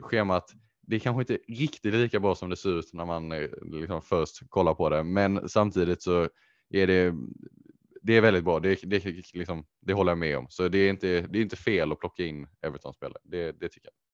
[0.00, 0.52] schemat
[0.86, 3.28] det är kanske inte riktigt lika bra som det ser ut när man
[3.62, 6.28] liksom först kollar på det, men samtidigt så
[6.70, 7.14] är det
[8.06, 8.60] det är väldigt bra.
[8.60, 11.56] Det, det, liksom, det håller jag med om, så det är inte, det är inte
[11.56, 13.18] fel att plocka in Everton-spelare.
[13.24, 14.05] Det, det tycker jag.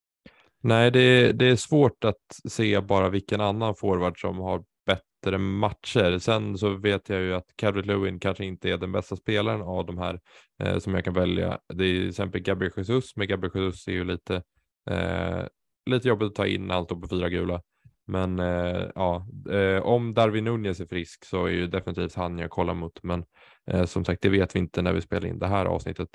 [0.64, 6.18] Nej, det, det är svårt att se bara vilken annan forward som har bättre matcher.
[6.18, 9.86] Sen så vet jag ju att Calvert Lewin kanske inte är den bästa spelaren av
[9.86, 10.20] de här
[10.62, 11.58] eh, som jag kan välja.
[11.68, 14.42] Det är till exempel Gabriel Jesus, men Gabriel Jesus är ju lite,
[14.90, 15.42] eh,
[15.90, 17.62] lite jobbigt att ta in allt på fyra gula.
[18.06, 22.50] Men eh, ja, eh, om Darwin Nunez är frisk så är ju definitivt han jag
[22.50, 23.02] kollar mot.
[23.02, 23.24] Men
[23.66, 26.08] eh, som sagt, det vet vi inte när vi spelar in det här avsnittet.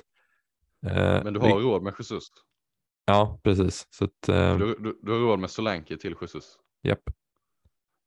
[0.86, 2.24] Eh, men du har råd med Jesus?
[3.08, 3.88] Ja, precis.
[3.90, 4.22] Så att,
[4.60, 6.58] du, du, du har råd med Solanke till Jesus?
[6.84, 7.04] Japp.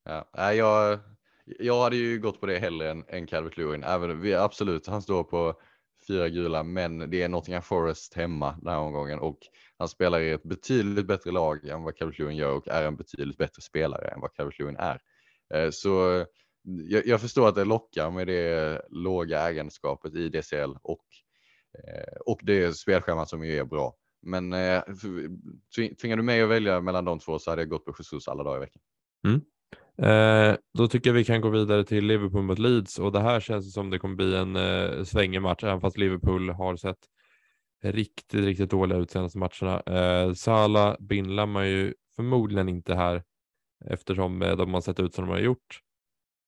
[0.04, 0.98] Ja, jag,
[1.44, 3.84] jag hade ju gått på det hellre än, än Calvert Lewin.
[3.84, 5.60] Även, vi, absolut, han står på
[6.08, 9.38] fyra gula, men det är Nottingham Forest hemma den här omgången och
[9.78, 12.96] han spelar i ett betydligt bättre lag än vad Calvert Lewin gör och är en
[12.96, 15.00] betydligt bättre spelare än vad Calvert Lewin är.
[15.54, 16.24] Eh, så
[16.62, 21.04] jag, jag, förstår att det lockar med det låga ägandeskapet i DCL och,
[21.78, 23.94] eh, och det spelschemat som ju är bra.
[24.22, 24.82] Men eh,
[26.00, 28.44] tvingar du mig att välja mellan de två så hade jag gått på Jesus alla
[28.44, 28.82] dagar i veckan.
[29.26, 29.40] Mm.
[30.02, 33.40] Eh, då tycker jag vi kan gå vidare till Liverpool mot Leeds och det här
[33.40, 36.98] känns som det kommer bli en eh, svängig match, även fast Liverpool har sett
[37.82, 39.80] riktigt, riktigt dåliga ut senaste matcherna.
[39.80, 43.22] Eh, Salah bindlar man ju förmodligen inte här
[43.84, 45.80] eftersom eh, de har sett ut som de har gjort.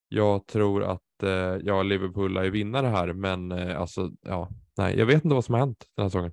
[0.09, 5.07] Jag tror att eh, ja, Liverpool är vinnare här, men eh, alltså, ja, nej, jag
[5.07, 6.33] vet inte vad som har hänt den här säsongen.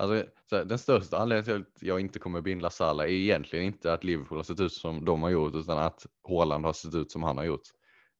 [0.00, 3.92] Alltså, här, den största anledningen till att jag inte kommer binda Salah är egentligen inte
[3.92, 7.10] att Liverpool har sett ut som de har gjort utan att Haaland har sett ut
[7.10, 7.62] som han har gjort.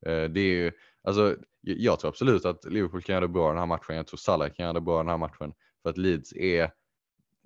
[0.07, 0.73] Eh, det är ju,
[1.05, 3.97] alltså, jag tror absolut att Liverpool kan göra det bra den här matchen.
[3.97, 5.53] Jag tror Salah kan göra det bra den här matchen
[5.83, 6.71] för att Leeds är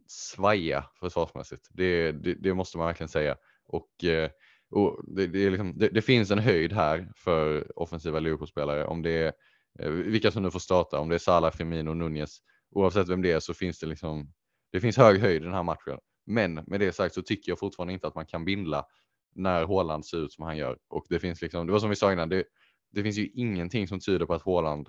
[0.07, 1.69] svaja försvarsmässigt.
[1.71, 3.37] Det, det, det måste man verkligen säga.
[3.67, 4.31] Och, eh,
[4.71, 8.87] och det, det, liksom, det, finns en höjd här för offensiva Liverpool-spelare.
[8.87, 9.33] Om det är
[9.79, 12.41] eh, vilka som nu får starta, om det är Salah, Firmino, Nunez.
[12.75, 14.33] Oavsett vem det är så finns det liksom
[14.73, 15.99] det finns hög höjd i den här matchen.
[16.27, 18.87] Men med det sagt så tycker jag fortfarande inte att man kan bindla
[19.35, 20.79] när Håland ser ut som han gör.
[20.89, 22.45] Och det finns liksom, det var som vi sa innan, det,
[22.91, 24.89] det finns ju ingenting som tyder på att Håland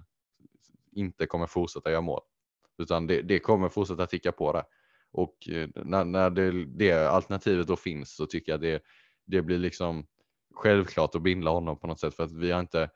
[0.92, 2.22] inte kommer fortsätta göra mål.
[2.78, 4.64] Utan det, det kommer fortsätta ticka på där.
[5.12, 8.84] Och eh, när, när det, det, alternativet då finns så tycker jag det,
[9.26, 10.08] det blir liksom
[10.56, 12.90] självklart att bindla honom på något sätt för att vi har inte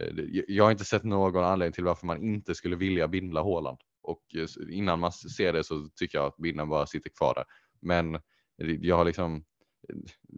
[0.00, 0.08] eh,
[0.48, 4.22] jag har inte sett någon anledning till varför man inte skulle vilja bindla Håland och
[4.34, 7.44] eh, innan man ser det så tycker jag att bilden bara sitter kvar där.
[7.80, 8.20] Men
[8.80, 9.34] jag har liksom
[9.88, 9.96] eh,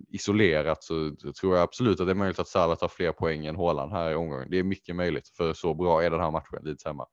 [0.08, 3.56] isolerat så tror jag absolut att det är möjligt att Salah tar fler poäng än
[3.56, 4.50] Haaland här i omgången.
[4.50, 7.06] Det är mycket möjligt för så bra är den här matchen Leeds hemma.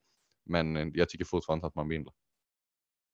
[0.46, 2.14] Men eh, jag tycker fortfarande att man bindlar.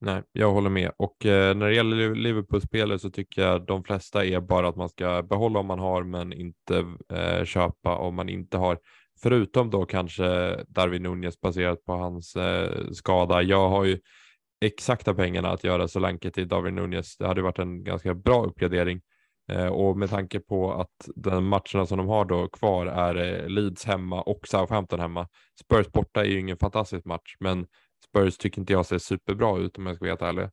[0.01, 4.25] Nej, jag håller med och eh, när det gäller Liverpool-spelare så tycker jag de flesta
[4.25, 8.29] är bara att man ska behålla om man har men inte eh, köpa om man
[8.29, 8.79] inte har.
[9.21, 13.41] Förutom då kanske Darwin Nunez baserat på hans eh, skada.
[13.41, 13.99] Jag har ju
[14.65, 17.17] exakta pengarna att göra Solanke till Darwin Nunez.
[17.17, 19.01] Det hade varit en ganska bra uppgradering.
[19.51, 23.49] Eh, och med tanke på att de matcherna som de har då kvar är eh,
[23.49, 25.27] Leeds hemma och Southampton hemma.
[25.63, 27.67] Spurs borta är ju ingen fantastisk match, men
[28.09, 30.49] Spurs tycker inte jag ser superbra ut om jag ska vara helt ärlig.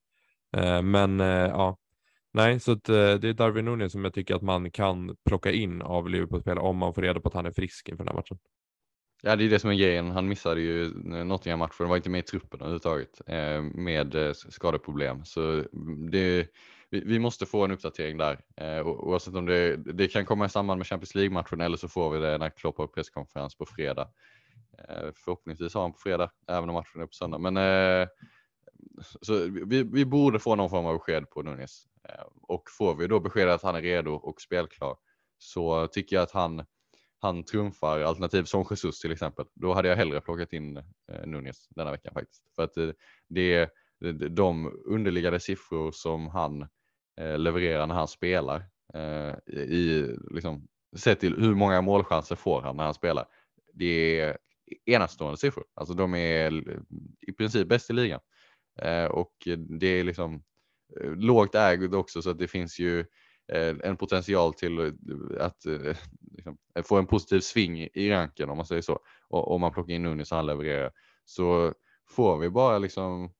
[0.56, 1.76] Eh, men eh, ja,
[2.36, 5.52] nej, så att, eh, det är Darwin Nunez som jag tycker att man kan plocka
[5.52, 8.20] in av Liverpool-spelare om man får reda på att han är frisk inför den här
[8.20, 8.38] matchen.
[9.22, 10.10] Ja, det är det som är grejen.
[10.10, 15.24] Han missade ju Nottingham-matchen, var inte med i truppen överhuvudtaget eh, med eh, skadeproblem.
[15.24, 16.48] Så mm, det,
[16.90, 18.40] vi måste få en uppdatering där.
[18.84, 22.18] Oavsett om det, det kan komma i samband med Champions League-matchen eller så får vi
[22.18, 24.08] det när Klopp har presskonferens på fredag.
[25.24, 27.38] Förhoppningsvis har han på fredag, även om matchen är på söndag.
[27.38, 27.56] Men
[29.22, 29.34] så
[29.66, 31.86] vi, vi borde få någon form av besked på Nunes.
[32.08, 34.96] Eh, och får vi då besked att han är redo och spelklar
[35.38, 36.64] så tycker jag att han
[37.18, 41.68] han trumfar alternativ som Jesus till exempel, då hade jag hellre plockat in eh, Nunes
[41.68, 42.42] denna veckan faktiskt.
[42.56, 42.90] För att eh,
[43.28, 43.70] det är
[44.28, 46.62] de underliggande siffror som han
[47.20, 52.76] eh, levererar när han spelar eh, i liksom, sett till hur många målchanser får han
[52.76, 53.26] när han spelar.
[53.72, 54.38] Det är
[54.84, 55.64] enastående siffror.
[55.74, 56.78] Alltså de är eh,
[57.20, 58.20] i princip bäst i ligan.
[58.82, 59.32] Eh, och
[59.68, 60.42] det är liksom
[61.00, 63.00] Eh, lågt ägd också så att det finns ju
[63.52, 64.94] eh, en potential till
[65.40, 65.96] att eh,
[66.32, 69.00] liksom, få en positiv sving i ranken om man säger så.
[69.28, 70.92] Och om man plockar in Nunes och han levererar
[71.24, 71.74] så
[72.08, 73.32] får vi bara liksom.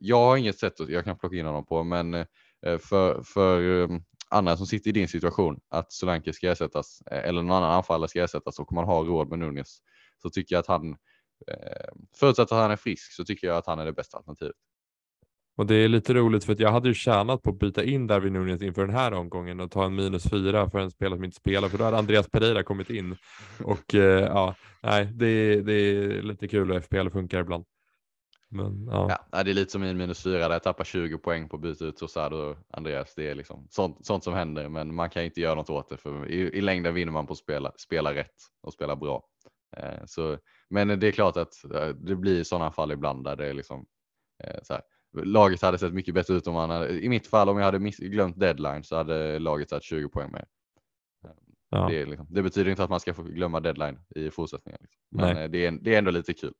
[0.00, 2.26] Jag har inget sätt att jag kan plocka in honom på, men
[2.80, 3.88] för, för
[4.28, 8.24] andra som sitter i din situation att Solanke ska ersättas eller någon annan anfallare ska
[8.24, 9.78] ersättas och man har råd med Nunes
[10.22, 10.90] så tycker jag att han,
[11.46, 14.56] eh, förutsatt att han är frisk, så tycker jag att han är det bästa alternativet.
[15.56, 18.06] Och det är lite roligt för att jag hade ju tjänat på att byta in
[18.06, 21.24] Darwin Nunez inför den här omgången och ta en minus fyra för en spelare som
[21.24, 23.16] inte spelar för då hade Andreas Pereira kommit in.
[23.64, 27.64] Och eh, ja, nej, det, det är lite kul hur FPL funkar ibland.
[28.48, 29.18] Men, ja.
[29.32, 29.42] ja.
[29.42, 31.84] det är lite som i minus fyra där jag tappar 20 poäng på att byta
[31.84, 33.14] ut Tosado och Andreas.
[33.14, 35.96] Det är liksom sånt, sånt som händer, men man kan inte göra något åt det
[35.96, 39.22] för i, i längden vinner man på att spela, spela rätt och spela bra.
[39.76, 40.38] Eh, så,
[40.70, 43.86] men det är klart att eh, det blir sådana fall ibland där det är liksom
[44.44, 44.82] eh, så här,
[45.24, 47.78] laget hade sett mycket bättre ut om man hade, i mitt fall om jag hade
[47.78, 50.44] miss, glömt deadline så hade laget satt 20 poäng mer.
[51.70, 51.88] Ja.
[51.90, 54.80] Det, liksom, det, betyder inte att man ska få glömma deadline i fortsättningen.
[54.80, 55.00] Liksom.
[55.10, 56.52] Men det är, det är ändå lite kul.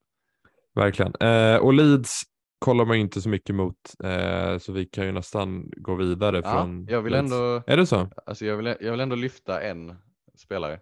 [0.74, 1.14] Verkligen.
[1.20, 2.22] Eh, och Leeds
[2.58, 6.52] kollar man inte så mycket mot eh, så vi kan ju nästan gå vidare ja,
[6.52, 7.32] från jag vill Leeds.
[7.32, 7.62] ändå.
[7.66, 8.10] Är det så?
[8.26, 9.94] Alltså jag vill, jag vill ändå lyfta en
[10.36, 10.80] spelare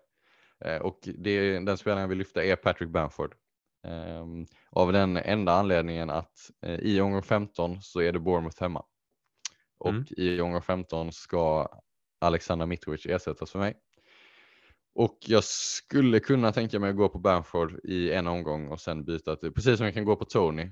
[0.64, 3.35] Eh, och det, den spelaren jag vill lyfta är Patrick Bamford.
[3.85, 8.85] Ehm, av den enda anledningen att eh, i omgång 15 så är det Bournemouth hemma.
[9.78, 10.05] Och mm.
[10.16, 11.68] i omgång 15 ska
[12.20, 13.74] Alexander Mitrovic ersättas för mig.
[14.95, 19.05] Och jag skulle kunna tänka mig att gå på Bamford i en omgång och sen
[19.05, 20.70] byta till, precis som jag kan gå på Tony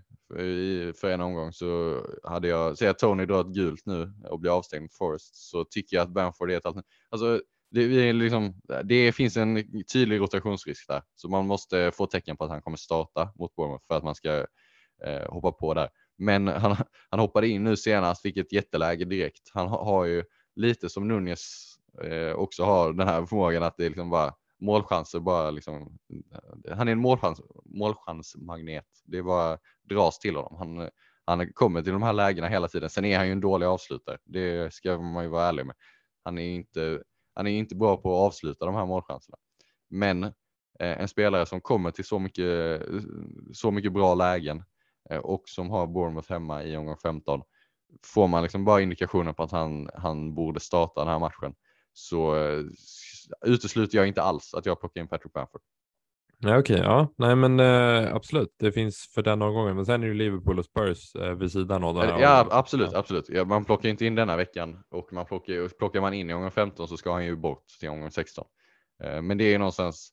[0.95, 4.57] för en omgång så hade jag, säg att Tony drar ett gult nu och blir
[4.57, 6.91] avstängd Forest så tycker jag att Bamford är ett alternativ.
[7.09, 7.41] Alltså
[7.73, 8.55] det, är liksom,
[8.85, 12.77] det finns en tydlig rotationsrisk där, så man måste få tecken på att han kommer
[12.77, 14.47] starta mot Bournemouth för att man ska
[15.05, 15.89] eh, hoppa på där.
[16.19, 16.77] Men han,
[17.11, 19.51] han hoppade in nu senast, fick ett jätteläge direkt.
[19.55, 20.25] Han har, har ju
[20.57, 25.21] lite som Nunez eh, också har den här förmågan att det är liksom bara målchanser
[25.21, 25.99] bara liksom.
[26.71, 28.87] Han är en målchans, målchansmagnet.
[29.05, 29.59] Det bara
[29.89, 30.57] dras till honom.
[30.59, 30.91] Han,
[31.25, 32.91] han kommer till de här lägena hela tiden.
[32.91, 34.19] Sen är han ju en dålig avslutare.
[34.25, 35.77] Det ska man ju vara ärlig med.
[36.25, 37.03] Han är inte
[37.35, 39.37] han är inte bra på att avsluta de här målchanserna.
[39.91, 40.31] Men eh,
[40.79, 42.83] en spelare som kommer till så mycket,
[43.53, 44.65] så mycket bra lägen
[45.11, 47.43] eh, och som har Bournemouth hemma i omgång 15
[48.07, 51.55] får man liksom bara indikationer på att han, han borde starta den här matchen
[51.93, 52.65] så eh,
[53.47, 55.63] utesluter jag inte alls att jag plockar in Patrick Bamford.
[56.45, 60.03] Ja, Okej, okay, ja, nej men eh, absolut, det finns för den omgången, men sen
[60.03, 62.21] är det Liverpool och Spurs eh, vid sidan av den här.
[62.21, 62.99] Ja, absolut, ja.
[62.99, 63.29] absolut.
[63.29, 66.51] Ja, man plockar inte in denna veckan och man plockar, plockar man in i omgång
[66.51, 68.45] 15 så ska han ju bort till omgång 16.
[69.05, 70.13] Eh, men det är någonstans,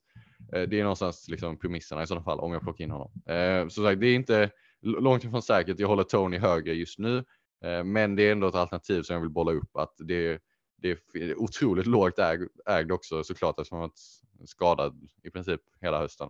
[0.54, 3.12] eh, det är någonstans liksom premisserna i sådana fall om jag plockar in honom.
[3.30, 4.50] Eh, så sagt, det är inte
[4.82, 5.80] långt ifrån säkert.
[5.80, 7.18] Jag håller Tony högre just nu,
[7.66, 10.40] eh, men det är ändå ett alternativ som jag vill bolla upp att det,
[10.82, 12.20] det är otroligt lågt
[12.70, 14.00] ägd också såklart eftersom att
[14.48, 16.30] skadad i princip hela hösten.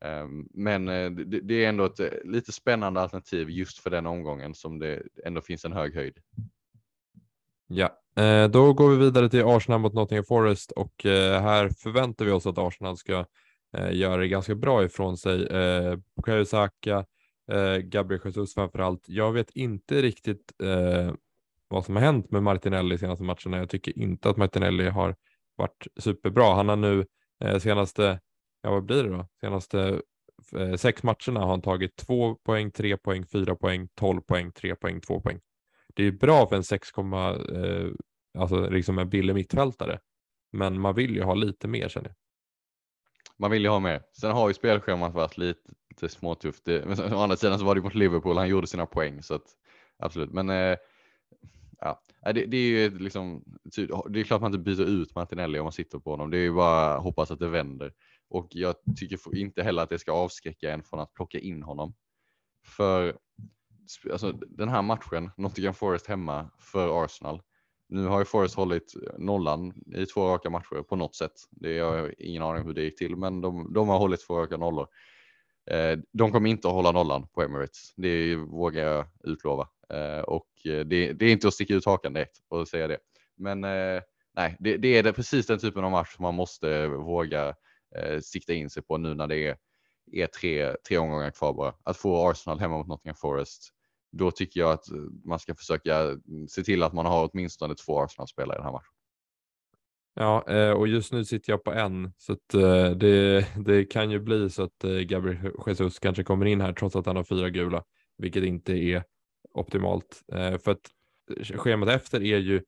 [0.00, 1.10] Ehm, men eh,
[1.42, 5.40] det är ändå ett eh, lite spännande alternativ just för den omgången som det ändå
[5.40, 6.18] finns en hög höjd.
[7.66, 12.30] Ja, eh, då går vi vidare till Arsenal mot Nottingham Forest och här förväntar vi
[12.30, 13.24] oss att Arsenal ska
[13.90, 15.48] göra det ganska bra ifrån sig.
[16.16, 17.04] Bukayo Saka,
[17.82, 19.08] Gabriel Jesus framförallt.
[19.08, 20.52] Jag vet inte riktigt
[21.68, 23.58] vad som har hänt med Martinelli senaste matcherna.
[23.58, 25.16] Jag tycker inte att Martinelli har
[25.56, 26.54] varit superbra.
[26.54, 27.06] Han har nu Eh,
[27.44, 28.20] Eh, senaste,
[28.62, 29.26] ja vad blir det då?
[29.40, 30.00] Senaste
[30.56, 34.76] eh, sex matcherna har han tagit två poäng, tre poäng, fyra poäng, tolv poäng, tre
[34.76, 35.40] poäng, två poäng.
[35.94, 37.86] Det är bra för en 6, eh,
[38.38, 39.98] alltså liksom en billig mittfältare.
[40.52, 42.16] Men man vill ju ha lite mer känner jag.
[43.38, 44.02] Man vill ju ha mer.
[44.20, 45.60] Sen har ju spelschemat varit lite,
[45.90, 46.66] lite småtufft.
[46.66, 49.46] Men å andra sidan så var det mot Liverpool, han gjorde sina poäng så att
[49.98, 50.32] absolut.
[50.32, 50.76] Men eh,
[51.80, 55.58] ja, det, det, är ju liksom, typ, det är klart man inte byter ut Martinelli
[55.58, 56.30] om man sitter på honom.
[56.30, 57.92] Det är ju bara att hoppas att det vänder.
[58.28, 61.94] Och jag tycker inte heller att det ska avskräcka en från att plocka in honom.
[62.64, 63.18] För
[64.12, 67.42] alltså, den här matchen, Nottingham Forest hemma för Arsenal.
[67.88, 71.32] Nu har ju Forest hållit nollan i två raka matcher på något sätt.
[71.50, 74.26] Det har jag ingen aning om hur det gick till, men de, de har hållit
[74.26, 74.86] två raka nollor.
[75.70, 77.92] Eh, de kommer inte att hålla nollan på Emirates.
[77.96, 79.68] Det vågar jag utlova.
[79.90, 82.98] Eh, och Eh, det, det, är inte att sticka ut hakan direkt och säga det.
[83.36, 84.02] Men eh,
[84.36, 87.54] nej, det, det är det, precis den typen av match som man måste våga
[87.96, 89.56] eh, sikta in sig på nu när det är,
[90.12, 91.74] är tre, tre omgångar kvar bara.
[91.82, 93.68] Att få Arsenal hemma mot Nottingham Forest.
[94.12, 94.84] Då tycker jag att
[95.24, 98.72] man ska försöka mm, se till att man har åtminstone två Arsenal-spelare i den här
[98.72, 98.94] matchen.
[100.14, 102.48] Ja, eh, och just nu sitter jag på en, så att
[103.00, 107.06] det, det kan ju bli så att Gabriel Jesus kanske kommer in här trots att
[107.06, 107.84] han har fyra gula,
[108.18, 109.04] vilket inte är
[109.52, 110.22] optimalt.
[110.32, 110.90] Eh, för att
[111.54, 112.62] schemat efter är ju,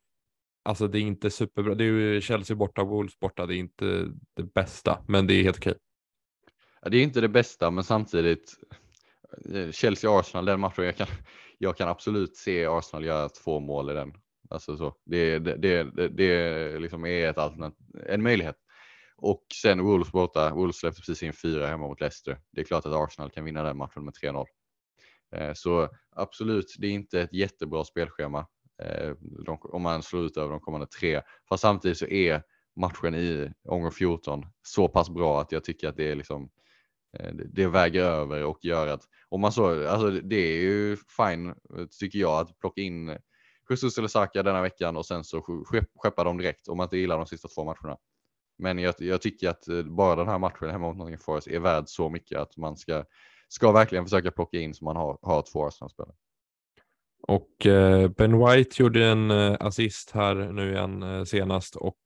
[0.65, 4.07] alltså det är inte superbra, det är ju Chelsea borta, Wolves borta, det är inte
[4.37, 5.75] det bästa, men det är helt okej.
[6.83, 8.55] Ja, det är inte det bästa, men samtidigt
[9.55, 11.07] eh, Chelsea-Arsenal, den matchen, jag kan,
[11.59, 14.13] jag kan absolut se Arsenal göra två mål i den.
[14.51, 14.95] Alltså så.
[15.05, 18.57] Det, det, det, det liksom är ett alternativ, en möjlighet.
[19.17, 20.55] Och sen Wolves borta.
[20.55, 22.39] Wolves släppte precis in fyra hemma mot Leicester.
[22.53, 24.47] Det är klart att Arsenal kan vinna den matchen med 3-0.
[25.33, 28.47] Eh, så absolut, det är inte ett jättebra spelschema
[28.83, 29.15] eh,
[29.49, 31.23] om man slår ut över de kommande tre.
[31.49, 32.43] Fast samtidigt så är
[32.77, 36.51] matchen i omgång 14 så pass bra att jag tycker att det är liksom
[37.19, 41.55] eh, det väger över och gör att om man så, alltså det är ju fine
[42.01, 43.19] tycker jag att plocka in
[43.71, 45.65] Jesus eller Saka denna veckan och sen så
[45.97, 47.97] skeppar de direkt om man inte gillar de sista två matcherna.
[48.59, 51.85] Men jag, jag tycker att bara den här matchen hemma mot Nottingham Forest är värd
[51.87, 53.05] så mycket att man ska,
[53.53, 56.15] ska verkligen försöka plocka in så man har, har två Arsenal-spelare.
[57.23, 61.99] Och eh, Ben White gjorde en eh, assist här nu igen senast och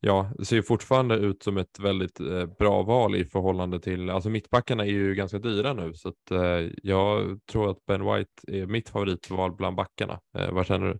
[0.00, 4.84] ja, ser fortfarande ut som ett väldigt eh, bra val i förhållande till, alltså mittbackarna
[4.84, 8.88] är ju ganska dyra nu så att eh, jag tror att Ben White är mitt
[8.88, 10.20] favoritval bland backarna.
[10.38, 10.98] Eh, vad känner du?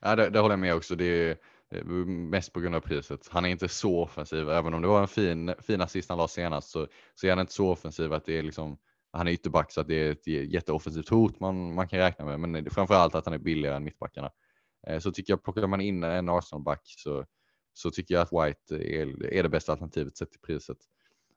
[0.00, 0.96] Ja, det, det håller jag med också.
[0.96, 1.36] Det är eh,
[1.70, 3.28] Eh, mest på grund av priset.
[3.28, 6.28] Han är inte så offensiv, även om det var en fin, fin assist han la
[6.28, 8.78] senast så, så är han inte så offensiv att det är liksom
[9.12, 12.40] han är ytterback så att det är ett jätteoffensivt hot man, man kan räkna med,
[12.40, 14.30] men framför allt att han är billigare än mittbackarna.
[14.86, 17.24] Eh, så tycker jag plockar man in en Arsenal-back så,
[17.72, 20.78] så tycker jag att White är, är det bästa alternativet sett till priset.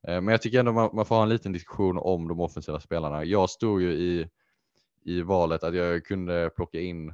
[0.08, 2.80] Eh, men jag tycker ändå man, man får ha en liten diskussion om de offensiva
[2.80, 3.26] spelarna.
[3.26, 4.30] Jag stod ju i,
[5.06, 7.14] i valet att jag kunde plocka in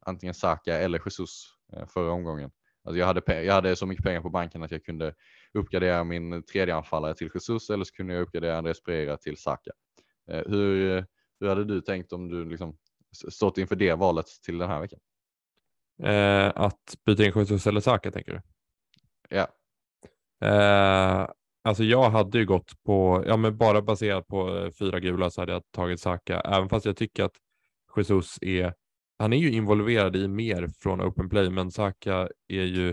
[0.00, 1.57] antingen Saka eller Jesus
[1.88, 2.50] förra omgången.
[2.84, 5.14] Alltså jag, hade, jag hade så mycket pengar på banken att jag kunde
[5.54, 9.70] uppgradera min tredje anfallare till Jesus eller så kunde jag uppgradera Andreas Pereira till Saka.
[10.30, 11.06] Eh, hur,
[11.40, 12.76] hur hade du tänkt om du liksom
[13.30, 15.00] stått inför det valet till den här veckan?
[16.02, 18.40] Eh, att byta in Jesus eller Saka tänker du?
[19.28, 19.48] Ja.
[20.48, 21.28] Eh,
[21.64, 25.42] alltså jag hade ju gått på, ja men bara baserat på eh, fyra gula så
[25.42, 27.36] hade jag tagit Saka, även fast jag tycker att
[27.96, 28.74] Jesus är,
[29.18, 32.88] han är ju involverad i mer från open play, men Saka är ju,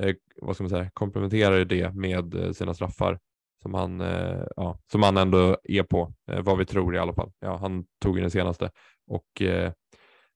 [0.00, 3.18] eh, vad ska man säga, komplementerar det med eh, sina straffar
[3.62, 7.14] som han, eh, ja, som han ändå är på, eh, vad vi tror i alla
[7.14, 7.32] fall.
[7.40, 8.70] Ja, han tog ju den senaste
[9.06, 9.72] och eh,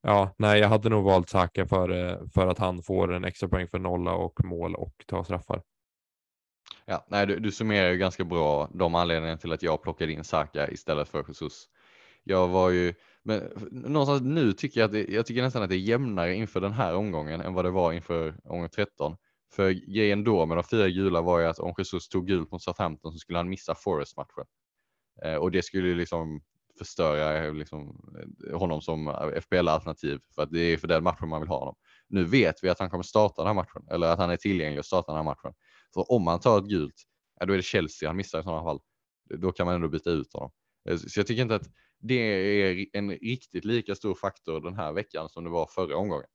[0.06, 3.48] Ja, nej, jag hade nog valt Saka för, eh, för att han får en extra
[3.48, 5.62] poäng för nolla och mål och ta straffar.
[6.84, 10.24] Ja, nej, du, du summerar ju ganska bra de anledningarna till att jag plockade in
[10.24, 11.64] Saka istället för Jesus.
[12.24, 12.94] Jag var ju,
[13.24, 16.60] men någonstans nu tycker jag att det, jag tycker nästan att det är jämnare inför
[16.60, 19.16] den här omgången än vad det var inför omgång 13.
[19.52, 22.62] För grejen då med de fyra gula var ju att om Jesus tog gult mot
[22.62, 24.44] Southampton så skulle han missa Forest-matchen.
[25.24, 26.40] Eh, och det skulle liksom
[26.78, 28.00] förstöra eh, liksom,
[28.50, 31.58] eh, honom som eh, FPL-alternativ för att det är för den matchen man vill ha
[31.58, 31.74] honom.
[32.08, 34.78] Nu vet vi att han kommer starta den här matchen eller att han är tillgänglig
[34.78, 35.54] att starta den här matchen.
[35.94, 37.02] Så om han tar ett gult,
[37.40, 38.80] ja, då är det Chelsea han missar i sådana fall.
[39.38, 40.50] Då kan man ändå byta ut honom.
[41.08, 41.66] Så jag tycker inte att
[42.06, 46.26] det är en riktigt lika stor faktor den här veckan som det var förra omgången.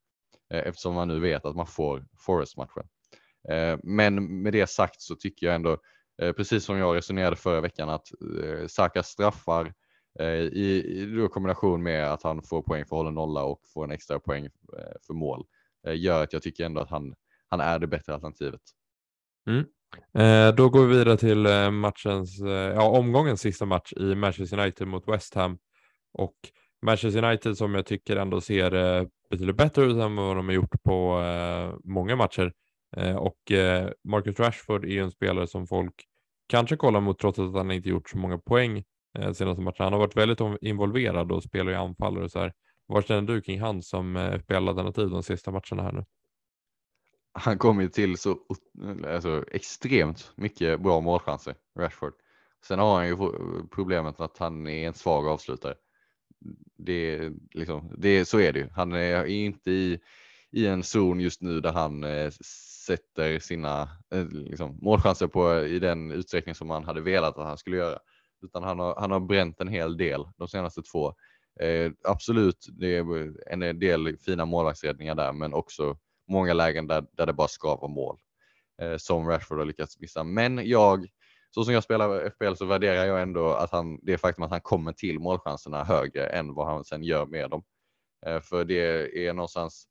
[0.53, 2.87] Eh, eftersom man nu vet att man får Forest-matchen.
[3.49, 5.77] Eh, men med det sagt så tycker jag ändå,
[6.21, 8.07] eh, precis som jag resonerade förra veckan, att
[8.67, 9.73] Saka straffar
[10.51, 14.19] i, i kombination med att han får poäng för hållen nolla och får en extra
[14.19, 14.49] poäng
[15.07, 15.45] för mål
[15.93, 17.15] gör att jag tycker ändå att han,
[17.47, 18.61] han är det bättre alternativet.
[19.49, 19.65] Mm.
[20.17, 24.59] Eh, då går vi vidare till eh, matchens, eh, ja, omgångens sista match i Manchester
[24.59, 25.57] United mot West Ham.
[26.13, 26.35] Och
[26.81, 30.53] Manchester United som jag tycker ändå ser eh, betydligt bättre ut än vad de har
[30.53, 32.53] gjort på eh, många matcher.
[32.97, 35.93] Eh, och eh, Marcus Rashford är ju en spelare som folk
[36.47, 38.83] kanske kollar mot trots att han inte gjort så många poäng
[39.19, 39.83] eh, senaste matchen.
[39.83, 42.53] Han har varit väldigt involverad och spelar i anfallare och så här.
[42.87, 46.03] Vad känner du kring han som eh, spelalternativ de sista matcherna här nu?
[47.39, 48.39] Han kommer ju till så
[49.07, 52.13] alltså, extremt mycket bra målchanser, Rashford.
[52.65, 53.17] Sen har han ju
[53.71, 55.75] problemet att han är en svag avslutare.
[56.77, 58.69] Det, liksom, det, så är det ju.
[58.69, 59.99] Han är inte i,
[60.51, 62.31] i en zon just nu där han eh,
[62.85, 63.81] sätter sina
[64.13, 67.99] eh, liksom, målchanser på i den utsträckning som man hade velat att han skulle göra
[68.41, 71.13] utan han har, han har bränt en hel del de senaste två.
[71.59, 75.97] Eh, absolut, det är en del fina målvaktsräddningar där, men också
[76.29, 78.17] många lägen där, där det bara ska vara mål
[78.81, 80.23] eh, som Rashford har lyckats missa.
[80.23, 81.07] Men jag,
[81.51, 84.61] så som jag spelar FPL så värderar jag ändå att han, det faktum att han
[84.61, 87.63] kommer till målchanserna högre än vad han sen gör med dem.
[88.25, 89.89] Eh, för det är någonstans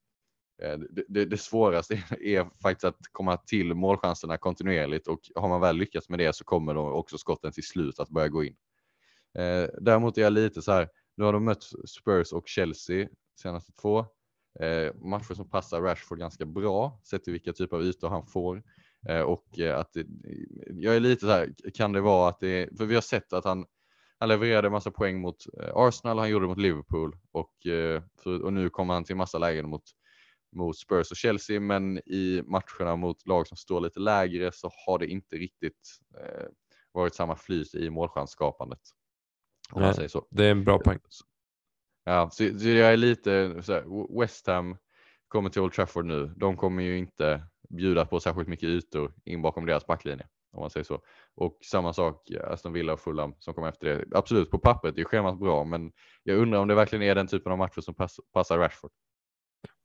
[0.63, 5.61] Eh, det, det, det, svåraste är faktiskt att komma till målchanserna kontinuerligt och har man
[5.61, 8.57] väl lyckats med det så kommer de också skotten till slut att börja gå in.
[9.39, 13.09] Eh, däremot är jag lite så här, nu har de mött Spurs och Chelsea
[13.43, 14.07] senaste två
[14.61, 18.63] eh, matcher som passar Rashford ganska bra sett till vilka typer av ytor han får.
[19.09, 20.07] Eh, och eh, att det,
[20.71, 23.45] jag är lite så här, kan det vara att det för vi har sett att
[23.45, 23.67] han
[24.21, 28.45] han levererade massa poäng mot eh, Arsenal, han gjorde det mot Liverpool och, eh, för,
[28.45, 29.83] och nu kommer han till massa lägen mot
[30.57, 34.99] mot Spurs och Chelsea, men i matcherna mot lag som står lite lägre så har
[34.99, 36.47] det inte riktigt eh,
[36.93, 38.81] varit samma flyt i målchansskapandet.
[39.73, 40.27] Om man säger så.
[40.31, 40.99] Det är en bra poäng.
[42.09, 44.77] Ja, så, så jag är lite så här, West Ham
[45.29, 46.35] kommer till Old Trafford nu.
[46.37, 50.71] De kommer ju inte bjuda på särskilt mycket ytor in bakom deras backlinje om man
[50.71, 51.01] säger så.
[51.35, 54.19] Och samma sak eh, Aston Villa och Fulham som kommer efter det.
[54.19, 55.93] Absolut, på pappret är schemat bra, men
[56.23, 58.91] jag undrar om det verkligen är den typen av matcher som pass, passar Rashford.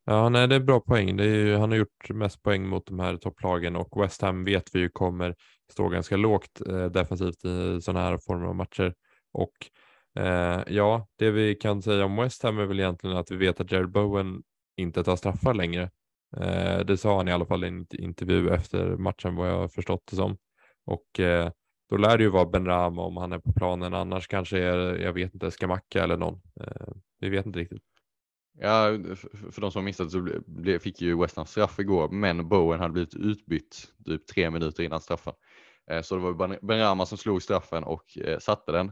[0.05, 1.17] Ja, nej, det är bra poäng.
[1.17, 4.45] Det är ju, han har gjort mest poäng mot de här topplagen och West Ham
[4.45, 5.35] vet vi ju kommer
[5.71, 8.93] stå ganska lågt eh, defensivt i sådana här former av matcher.
[9.33, 9.53] Och
[10.15, 13.59] eh, ja, det vi kan säga om West Ham är väl egentligen att vi vet
[13.59, 14.43] att Jared Bowen
[14.77, 15.91] inte tar straffar längre.
[16.37, 19.67] Eh, det sa han i alla fall i en intervju efter matchen vad jag har
[19.67, 20.37] förstått det som.
[20.85, 21.51] Och eh,
[21.89, 23.93] då lär det ju vara Ben Rama om han är på planen.
[23.93, 26.41] Annars kanske är, jag vet inte, Skamacka eller någon.
[26.61, 27.83] Eh, vi vet inte riktigt.
[28.59, 28.97] Ja,
[29.51, 30.27] för de som missat så
[30.81, 35.01] fick ju West Ham straff igår, men Bowen hade blivit utbytt typ tre minuter innan
[35.01, 35.33] straffen.
[35.91, 38.91] Eh, så det var Ben Rama som slog straffen och eh, satte den.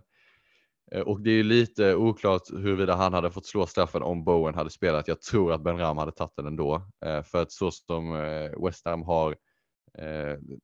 [0.96, 4.70] Eh, och det är lite oklart huruvida han hade fått slå straffen om Bowen hade
[4.70, 5.08] spelat.
[5.08, 6.82] Jag tror att Ben Rama hade tagit den ändå.
[7.24, 8.12] För att så som
[8.66, 9.36] West Ham har,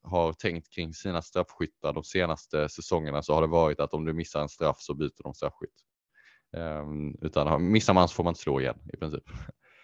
[0.04, 4.14] har tänkt kring sina straffskyttar de senaste säsongerna så har det varit att om du
[4.14, 5.88] missar en straff så byter de straffskytt.
[6.58, 9.24] Um, utan missar man så får man inte slå igen i princip.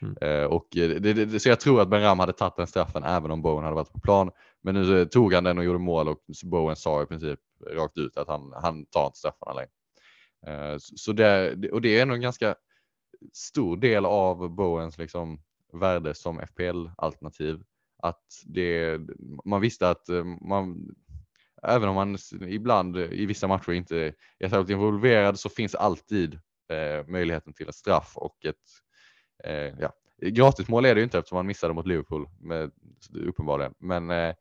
[0.02, 0.48] Mm.
[0.52, 3.42] Och det, det, så jag tror att Ben Ram hade tagit den straffen även om
[3.42, 4.32] Bowen hade varit på plan.
[4.62, 7.40] Men nu tog han den och gjorde mål och Bowen sa i princip
[7.72, 9.72] rakt ut att han, han tar inte straffarna längre.
[10.48, 12.56] Eh, så det, och det är ändå en ganska
[13.34, 15.42] stor del av Bowens liksom
[15.74, 17.64] värde som FPL-alternativ.
[17.98, 19.00] Att det,
[19.46, 20.96] man visste att eh, man,
[21.64, 22.18] även om man
[22.48, 26.40] ibland eh, i vissa matcher inte är särskilt involverad så finns alltid
[26.70, 28.56] eh, möjligheten till ett straff och ett
[29.44, 32.72] eh, ja, gratismål är det ju inte eftersom man missade mot Liverpool med,
[33.28, 33.74] uppenbarligen.
[33.78, 34.36] Men eh,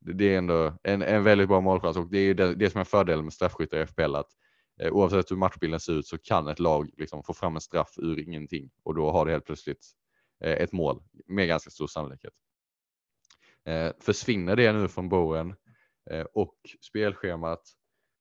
[0.00, 2.84] det är ändå en, en väldigt bra målchans och det är det, det som är
[2.84, 4.47] fördelen med straffskyttar i FPL att eh,
[4.78, 7.94] Eh, oavsett hur matchbilden ser ut så kan ett lag liksom få fram en straff
[7.96, 9.86] ur ingenting och då har det helt plötsligt
[10.44, 12.32] eh, ett mål med ganska stor sannolikhet.
[13.64, 15.54] Eh, försvinner det nu från Bowen
[16.32, 17.62] och spelschemat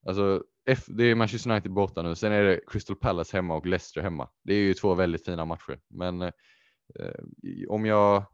[0.07, 0.43] Alltså
[0.87, 4.29] det är Manchester United borta nu, sen är det Crystal Palace hemma och Leicester hemma.
[4.43, 6.31] Det är ju två väldigt fina matcher, men
[7.67, 8.25] om jag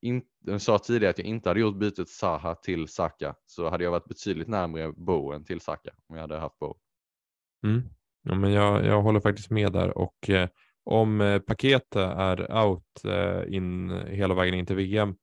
[0.00, 3.90] inte sa tidigare att jag inte hade gjort bytet Saha till Saka så hade jag
[3.90, 6.81] varit betydligt närmare Bowen till Saka om jag hade haft Bowen.
[7.64, 7.82] Mm.
[8.22, 10.48] Ja, men jag, jag håller faktiskt med där och eh,
[10.84, 15.14] om eh, paketet är out eh, in hela vägen in till VM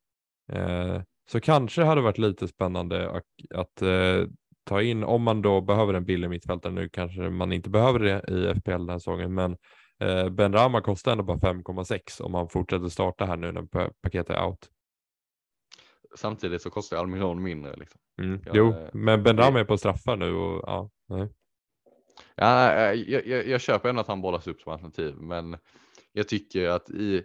[0.52, 3.26] eh, så kanske hade varit lite spännande att,
[3.56, 4.28] att eh,
[4.64, 8.24] ta in, om man då behöver en billig mittfältare nu kanske man inte behöver det
[8.28, 9.58] i FPL den här säsongen, men
[10.00, 14.30] eh, Ben Rama kostar ändå bara 5,6 om man fortsätter starta här nu när paketet
[14.30, 14.70] är out.
[16.18, 17.76] Samtidigt så kostar Almiron mindre.
[17.76, 18.02] Liksom.
[18.22, 18.42] Mm.
[18.54, 21.30] Jo, men Ben Rama är på straffar nu och ja, nej.
[22.42, 25.58] Ja, eh, jag, jag, jag köper ändå att han bollas upp som alternativ, men
[26.14, 27.24] jag tycker att i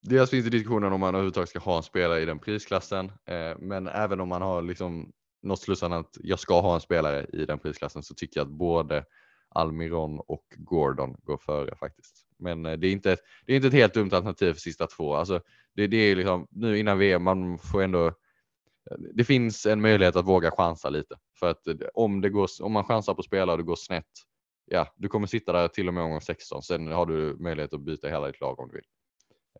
[0.00, 3.58] Dels finns det diskussionen om man överhuvudtaget ska ha en spelare i den prisklassen, eh,
[3.58, 5.12] men även om man har liksom
[5.42, 8.52] något slutsatsen att jag ska ha en spelare i den prisklassen så tycker jag att
[8.52, 9.04] både
[9.48, 12.26] Almiron och Gordon går före faktiskt.
[12.38, 15.14] Men eh, det är inte, det är inte ett helt dumt alternativ för sista två.
[15.14, 15.40] Alltså,
[15.74, 18.12] det, det är liksom nu innan VM, man får ändå eh,
[19.14, 22.72] det finns en möjlighet att våga chansa lite för att eh, om det går, om
[22.72, 24.10] man chansar på spelare och det går snett,
[24.66, 26.62] ja, du kommer sitta där till och med omgång 16.
[26.62, 28.84] Sen har du möjlighet att byta hela ditt lag om du vill.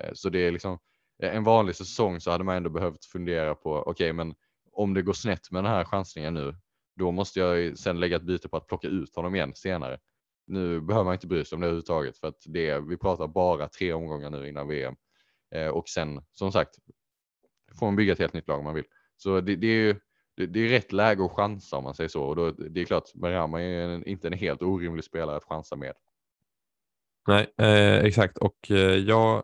[0.01, 0.79] Eh, så det är liksom
[1.23, 4.35] eh, en vanlig säsong så hade man ändå behövt fundera på, okej, okay, men
[4.73, 6.57] om det går snett med den här chansningen nu,
[6.97, 9.99] då måste jag sen lägga ett byte på att plocka ut honom igen senare.
[10.47, 13.69] Nu behöver man inte bry sig om det överhuvudtaget för att det vi pratar bara
[13.69, 14.97] tre omgångar nu innan VM.
[15.73, 16.71] Och sen som sagt
[17.79, 18.85] får man bygga ett helt nytt lag om man vill.
[19.17, 20.01] Så det, det är ju
[20.37, 22.23] det, det, är rätt läge att chansa om man säger så.
[22.23, 25.77] Och då, det är klart, Berama är en, inte en helt orimlig spelare att chansa
[25.77, 25.93] med.
[27.29, 28.39] Nej, eh, exakt.
[28.39, 29.43] Och eh, jag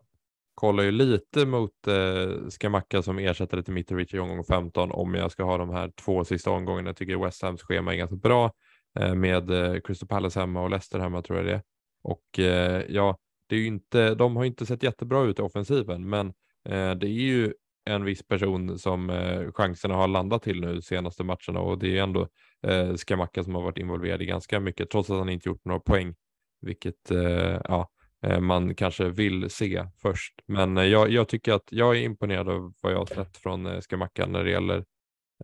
[0.55, 5.33] kollar ju lite mot eh, Skamacka som ersättare till Mitrovic i omgång 15 om jag
[5.33, 6.89] ska ha de här två sista omgångarna.
[6.89, 8.53] Jag tycker West Hams schema är ganska bra
[8.99, 11.63] eh, med eh, Crystal Palace hemma och Leicester hemma tror jag det är.
[12.03, 13.19] Och eh, ja,
[13.49, 16.27] det är ju inte, de har inte sett jättebra ut i offensiven, men
[16.69, 17.55] eh, det är ju
[17.85, 22.03] en viss person som eh, chanserna har landat till nu senaste matcherna och det är
[22.03, 22.29] ändå
[22.67, 25.81] eh, Skamacka som har varit involverad i ganska mycket trots att han inte gjort några
[25.81, 26.15] poäng,
[26.61, 27.89] vilket eh, ja,
[28.27, 30.35] eh, man kanske vill se först.
[30.47, 33.67] Men eh, jag, jag, tycker att jag är imponerad av vad jag har sett från
[33.67, 34.85] eh, Skamacka när det gäller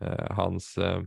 [0.01, 1.03] eh, hans, eh,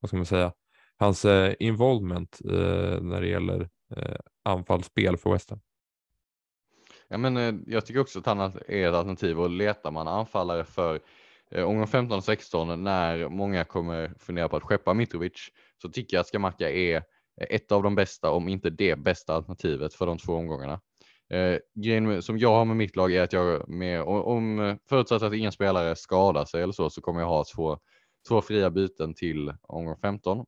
[0.00, 0.52] vad ska man säga,
[0.96, 5.60] hans eh, involvement eh, när det gäller eh, anfallsspel för Western.
[7.08, 10.64] Ja, men, eh, jag tycker också att han är ett alternativ och letar man anfallare
[10.64, 11.00] för
[11.50, 15.50] eh, omgång 15 och 16 när många kommer fundera på att skeppa Mitrovic
[15.82, 17.02] så tycker jag att Skamacka är eh,
[17.50, 20.80] ett av de bästa, om inte det bästa alternativet för de två omgångarna.
[21.30, 25.34] Eh, grejen som jag har med mitt lag är att jag med, om förutsatt att
[25.34, 27.78] ingen spelare skadar sig eller så, så kommer jag ha två,
[28.28, 30.46] två fria byten till omgång 15.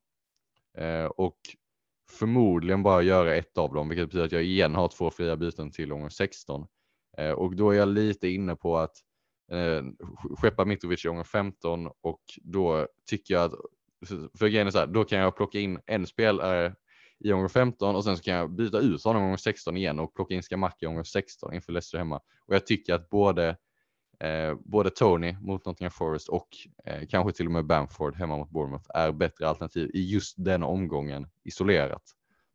[0.79, 1.39] Eh, och
[2.11, 5.71] förmodligen bara göra ett av dem, vilket betyder att jag igen har två fria byten
[5.71, 6.67] till omgång 16.
[7.19, 8.97] Eh, och då är jag lite inne på att
[9.53, 9.85] eh,
[10.37, 13.53] skeppa Mitrovic i omgång 15 och då tycker jag att,
[14.39, 16.75] för grejen är så här, då kan jag plocka in en spelare
[17.21, 19.99] i omgång 15 och sen så kan jag byta ut honom i omgång 16 igen
[19.99, 22.21] och plocka in Skamacka i omgång 16 inför Leicester hemma.
[22.47, 23.57] Och jag tycker att både
[24.21, 26.49] Eh, både Tony mot Nottingham Forest och
[26.85, 30.63] eh, kanske till och med Bamford hemma mot Bournemouth är bättre alternativ i just den
[30.63, 32.03] omgången isolerat.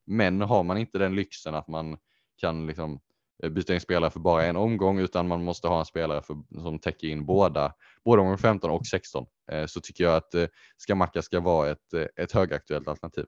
[0.06, 1.98] Men har man inte den lyxen att man
[2.38, 3.00] kan liksom
[3.44, 6.38] eh, byta in spelare för bara en omgång utan man måste ha en spelare för,
[6.62, 7.74] som täcker in båda,
[8.06, 10.48] både omgång 15 och 16 eh, så tycker jag att eh,
[10.78, 13.26] Skamacka ska vara ett, eh, ett högaktuellt alternativ.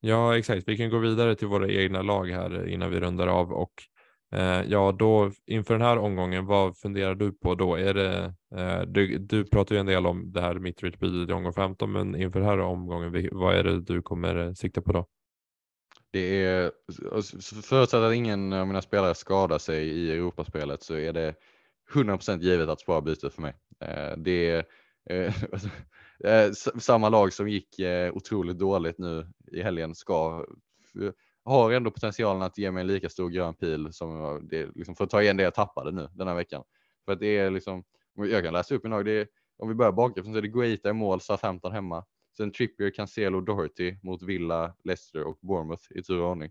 [0.00, 0.68] Ja, exakt.
[0.68, 3.72] Vi kan gå vidare till våra egna lag här innan vi rundar av och
[4.32, 7.76] Eh, ja, då inför den här omgången, vad funderar du på då?
[7.76, 11.52] Är det, eh, du, du pratar ju en del om det här Mitrovic i omgång
[11.52, 15.06] 15, men inför den här omgången, vad är det du kommer eh, sikta på då?
[16.10, 16.72] Det är,
[17.62, 21.34] förutsatt att ingen av mina spelare skadar sig i Europaspelet så är det
[21.92, 23.54] 100% givet att spara bytet för mig.
[23.80, 24.66] Eh, det
[26.24, 27.80] är samma lag som gick
[28.12, 30.46] otroligt dåligt nu i helgen ska
[31.44, 35.04] har ändå potentialen att ge mig en lika stor grön pil som det, liksom, för
[35.04, 36.64] att ta igen det jag tappade nu den här veckan.
[37.04, 37.84] För att det är liksom,
[38.14, 39.28] jag kan läsa upp en lag, det är,
[39.58, 42.04] om vi börjar bakifrån så är det Guaita i mål, Southampton hemma.
[42.36, 46.50] Sen Trippier, Cancelo, Doherty mot Villa, Leicester och Bournemouth i tur och ordning.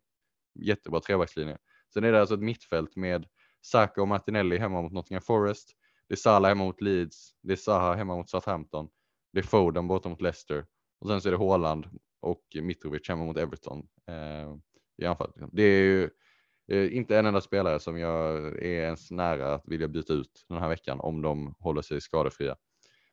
[0.55, 1.57] Jättebra trebackslinje.
[1.93, 3.25] Sen är det alltså ett mittfält med
[3.61, 5.69] Saka och Martinelli hemma mot Nottingham Forest.
[6.07, 7.35] Det är Salah hemma mot Leeds.
[7.41, 8.89] Det är Zaha hemma mot Southampton.
[9.33, 10.65] Det är Foden borta mot Leicester.
[10.99, 13.87] Och sen så är det Haaland och Mitrovic hemma mot Everton.
[14.07, 14.55] Eh,
[15.01, 15.31] i anfall.
[15.35, 15.49] Liksom.
[15.53, 16.09] Det är ju
[16.71, 20.57] eh, inte en enda spelare som jag är ens nära att vilja byta ut den
[20.57, 22.55] här veckan om de håller sig skadefria.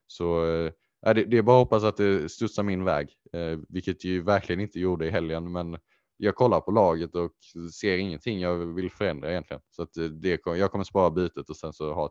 [0.07, 0.73] Så eh,
[1.15, 4.61] det, det är bara att hoppas att det studsar min väg, eh, vilket ju verkligen
[4.61, 5.53] inte gjorde i helgen.
[5.53, 5.79] Men
[6.17, 7.33] jag kollar på laget och
[7.75, 9.63] ser ingenting jag vill förändra egentligen.
[9.71, 12.11] Så att eh, det, jag kommer spara bytet och sen så ha,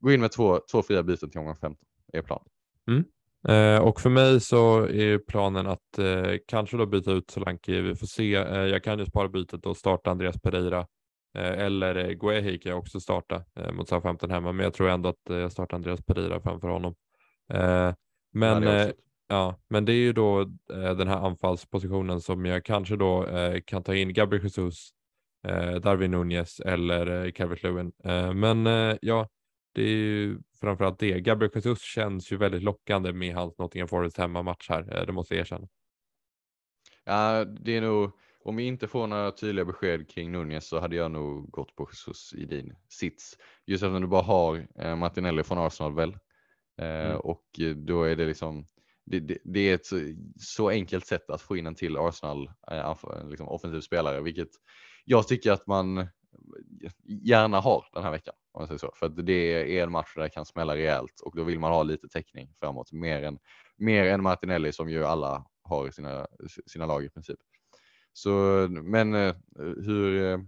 [0.00, 2.48] gå in med två, två fria byten till omgång 15 är planen.
[2.88, 3.04] Mm.
[3.48, 7.80] Eh, och för mig så är planen att eh, kanske då byta ut Solanke.
[7.80, 8.34] Vi får se.
[8.34, 10.86] Eh, jag kan ju spara bytet och starta Andreas Pereira
[11.38, 14.88] eh, eller eh, Guehi kan jag också starta eh, mot Southampton hemma, men jag tror
[14.88, 16.94] ändå att jag startar Andreas Pereira framför honom.
[18.32, 18.90] men, ja,
[19.28, 23.26] ja, men det är ju då den här anfallspositionen som jag kanske då
[23.64, 24.90] kan ta in Gabriel Jesus,
[25.82, 27.92] Darwin Nunez eller Calvert Lewin.
[28.34, 28.66] men
[29.02, 29.28] ja,
[29.72, 31.20] det är ju framförallt det.
[31.20, 35.34] Gabriel Jesus känns ju väldigt lockande med hans Nottingham Forest hemmamatch här, eh, det måste
[35.34, 35.68] jag erkänna.
[37.04, 38.10] Ja, det är nog,
[38.44, 41.88] om vi inte får några tydliga besked kring Nunez så hade jag nog gått på
[41.92, 43.38] Jesus i din sits.
[43.66, 46.16] Just eftersom du bara har eh, Martinelli från Arsenal väl?
[46.78, 47.20] Eh, mm.
[47.20, 47.44] Och
[47.76, 48.66] då är det liksom,
[49.06, 49.96] det, det, det, är ett så,
[50.36, 52.96] så, enkelt sätt att få in en till Arsenal eh,
[53.28, 54.50] liksom offensiv spelare, vilket
[55.04, 56.06] jag tycker att man
[57.04, 58.34] gärna har den här veckan.
[58.52, 58.92] Om man säger så.
[58.94, 61.72] För att det är en match där det kan smälla rejält och då vill man
[61.72, 62.92] ha lite täckning framåt.
[62.92, 63.38] Mer än,
[63.76, 66.26] mer än Martinelli som ju alla har i sina,
[66.66, 67.38] sina lag i princip.
[68.12, 68.30] Så,
[68.70, 70.38] men eh, hur eh,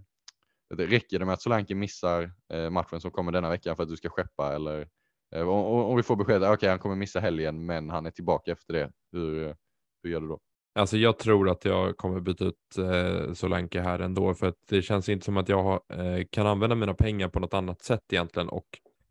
[0.77, 3.97] räcker det med att Solanke missar eh, matchen som kommer denna vecka för att du
[3.97, 4.87] ska skeppa eller
[5.31, 8.51] om, om vi får besked, okej okay, han kommer missa helgen men han är tillbaka
[8.51, 8.91] efter det.
[9.11, 9.55] Hur,
[10.03, 10.39] hur gör du då?
[10.77, 14.81] Alltså jag tror att jag kommer byta ut eh, Solanke här ändå för att det
[14.81, 18.13] känns inte som att jag har, eh, kan använda mina pengar på något annat sätt
[18.13, 18.65] egentligen och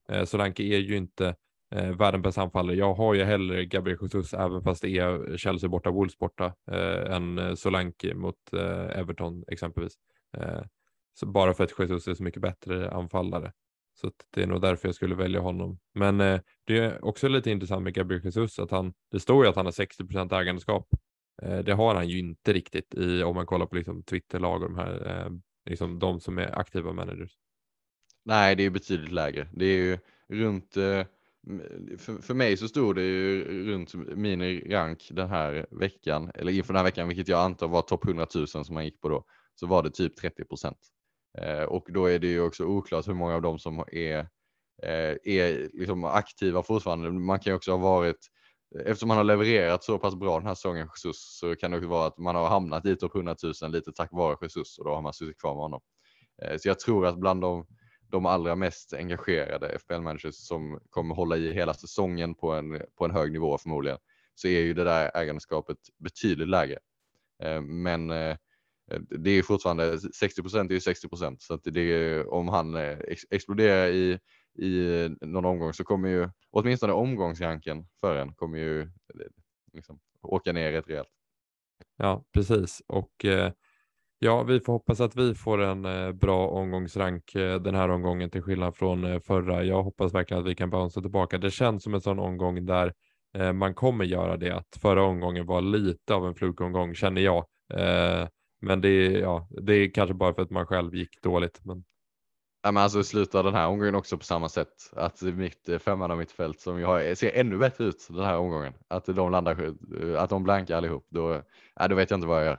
[0.08, 1.34] eh, Solanke är ju inte
[1.74, 2.76] eh, världens bästa anfallare.
[2.76, 7.14] Jag har ju hellre Gabriel Jesus även fast det är Chelsea borta, Wolves borta eh,
[7.16, 9.94] än eh, Solanke mot eh, Everton exempelvis.
[10.36, 10.62] Eh,
[11.14, 13.52] så bara för att Jesus är så mycket bättre anfallare.
[14.00, 15.78] Så det är nog därför jag skulle välja honom.
[15.94, 19.50] Men eh, det är också lite intressant med Gabriel Jesus att han, det står ju
[19.50, 20.04] att han har 60
[20.34, 20.88] ägandeskap
[21.42, 24.68] Eh, det har han ju inte riktigt i, om man kollar på liksom Twitterlag och
[24.68, 25.32] de här, eh,
[25.66, 27.32] liksom de som är aktiva managers.
[28.24, 29.48] Nej, det är betydligt lägre.
[29.52, 31.06] Det är ju runt, eh,
[31.98, 36.72] för, för mig så stod det ju runt min rank den här veckan, eller inför
[36.72, 39.24] den här veckan, vilket jag antar var topp 100 000 som man gick på då,
[39.54, 40.78] så var det typ 30 procent.
[41.68, 44.28] Och då är det ju också oklart hur många av dem som är,
[45.24, 47.10] är liksom aktiva fortfarande.
[47.10, 48.28] Man kan ju också ha varit
[48.78, 51.88] eftersom man har levererat så pass bra den här säsongen Jesus så kan det också
[51.88, 54.94] vara att man har hamnat i topp 100 000 lite tack vare Jesus och då
[54.94, 55.80] har man suttit kvar med honom.
[56.42, 57.66] Eh, så jag tror att bland de
[58.14, 63.10] de allra mest engagerade FPL-managers som kommer hålla i hela säsongen på en, på en
[63.10, 63.98] hög nivå förmodligen,
[64.34, 66.78] så är ju det där ägandeskapet betydligt lägre.
[67.42, 68.36] Eh, men eh,
[69.10, 72.76] det är fortfarande 60 procent är ju 60 procent så att det är, om han
[73.30, 74.18] exploderar i,
[74.58, 78.90] i någon omgång så kommer ju åtminstone omgångsranken för en kommer ju
[79.72, 81.08] liksom, åka ner rätt rejält.
[81.96, 83.52] Ja, precis och eh,
[84.24, 88.30] Ja, vi får hoppas att vi får en eh, bra omgångsrank eh, den här omgången
[88.30, 89.64] till skillnad från eh, förra.
[89.64, 91.38] Jag hoppas verkligen att vi kan bounce tillbaka.
[91.38, 92.94] Det känns som en sån omgång där
[93.34, 94.50] eh, man kommer göra det.
[94.50, 97.46] Att förra omgången var lite av en flukomgång känner jag.
[97.74, 98.28] Eh,
[98.60, 101.60] men det är, ja, det är kanske bara för att man själv gick dåligt.
[101.64, 101.84] Men...
[102.64, 104.92] Ja, men alltså slutar den här omgången också på samma sätt.
[104.92, 108.72] Att mitt eh, femman mittfält som jag har, ser ännu bättre ut den här omgången.
[108.88, 109.74] Att de landar,
[110.16, 111.06] att de blankar allihop.
[111.08, 111.42] Då,
[111.74, 112.58] ja, då vet jag inte vad jag gör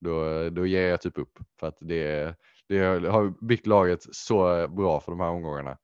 [0.00, 1.38] då, då ger jag typ upp.
[1.60, 2.34] För att det,
[2.68, 2.78] det
[3.08, 5.78] har byggt laget så bra för de här omgångarna.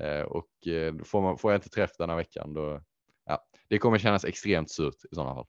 [0.00, 2.80] Eh, och eh, får, man, får jag inte träff den här veckan då,
[3.26, 5.46] ja, det kommer kännas extremt surt i sådana fall.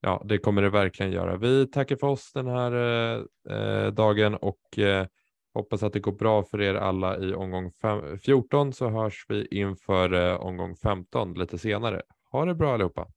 [0.00, 1.36] Ja, det kommer det verkligen göra.
[1.36, 3.24] Vi tackar för oss den här eh,
[3.56, 5.06] eh dagen och eh,
[5.54, 9.46] hoppas att det går bra för er alla i omgång fem, 14 så hörs vi
[9.46, 12.02] inför eh, omgång 15 lite senare.
[12.30, 13.08] Ha det bra allihopa!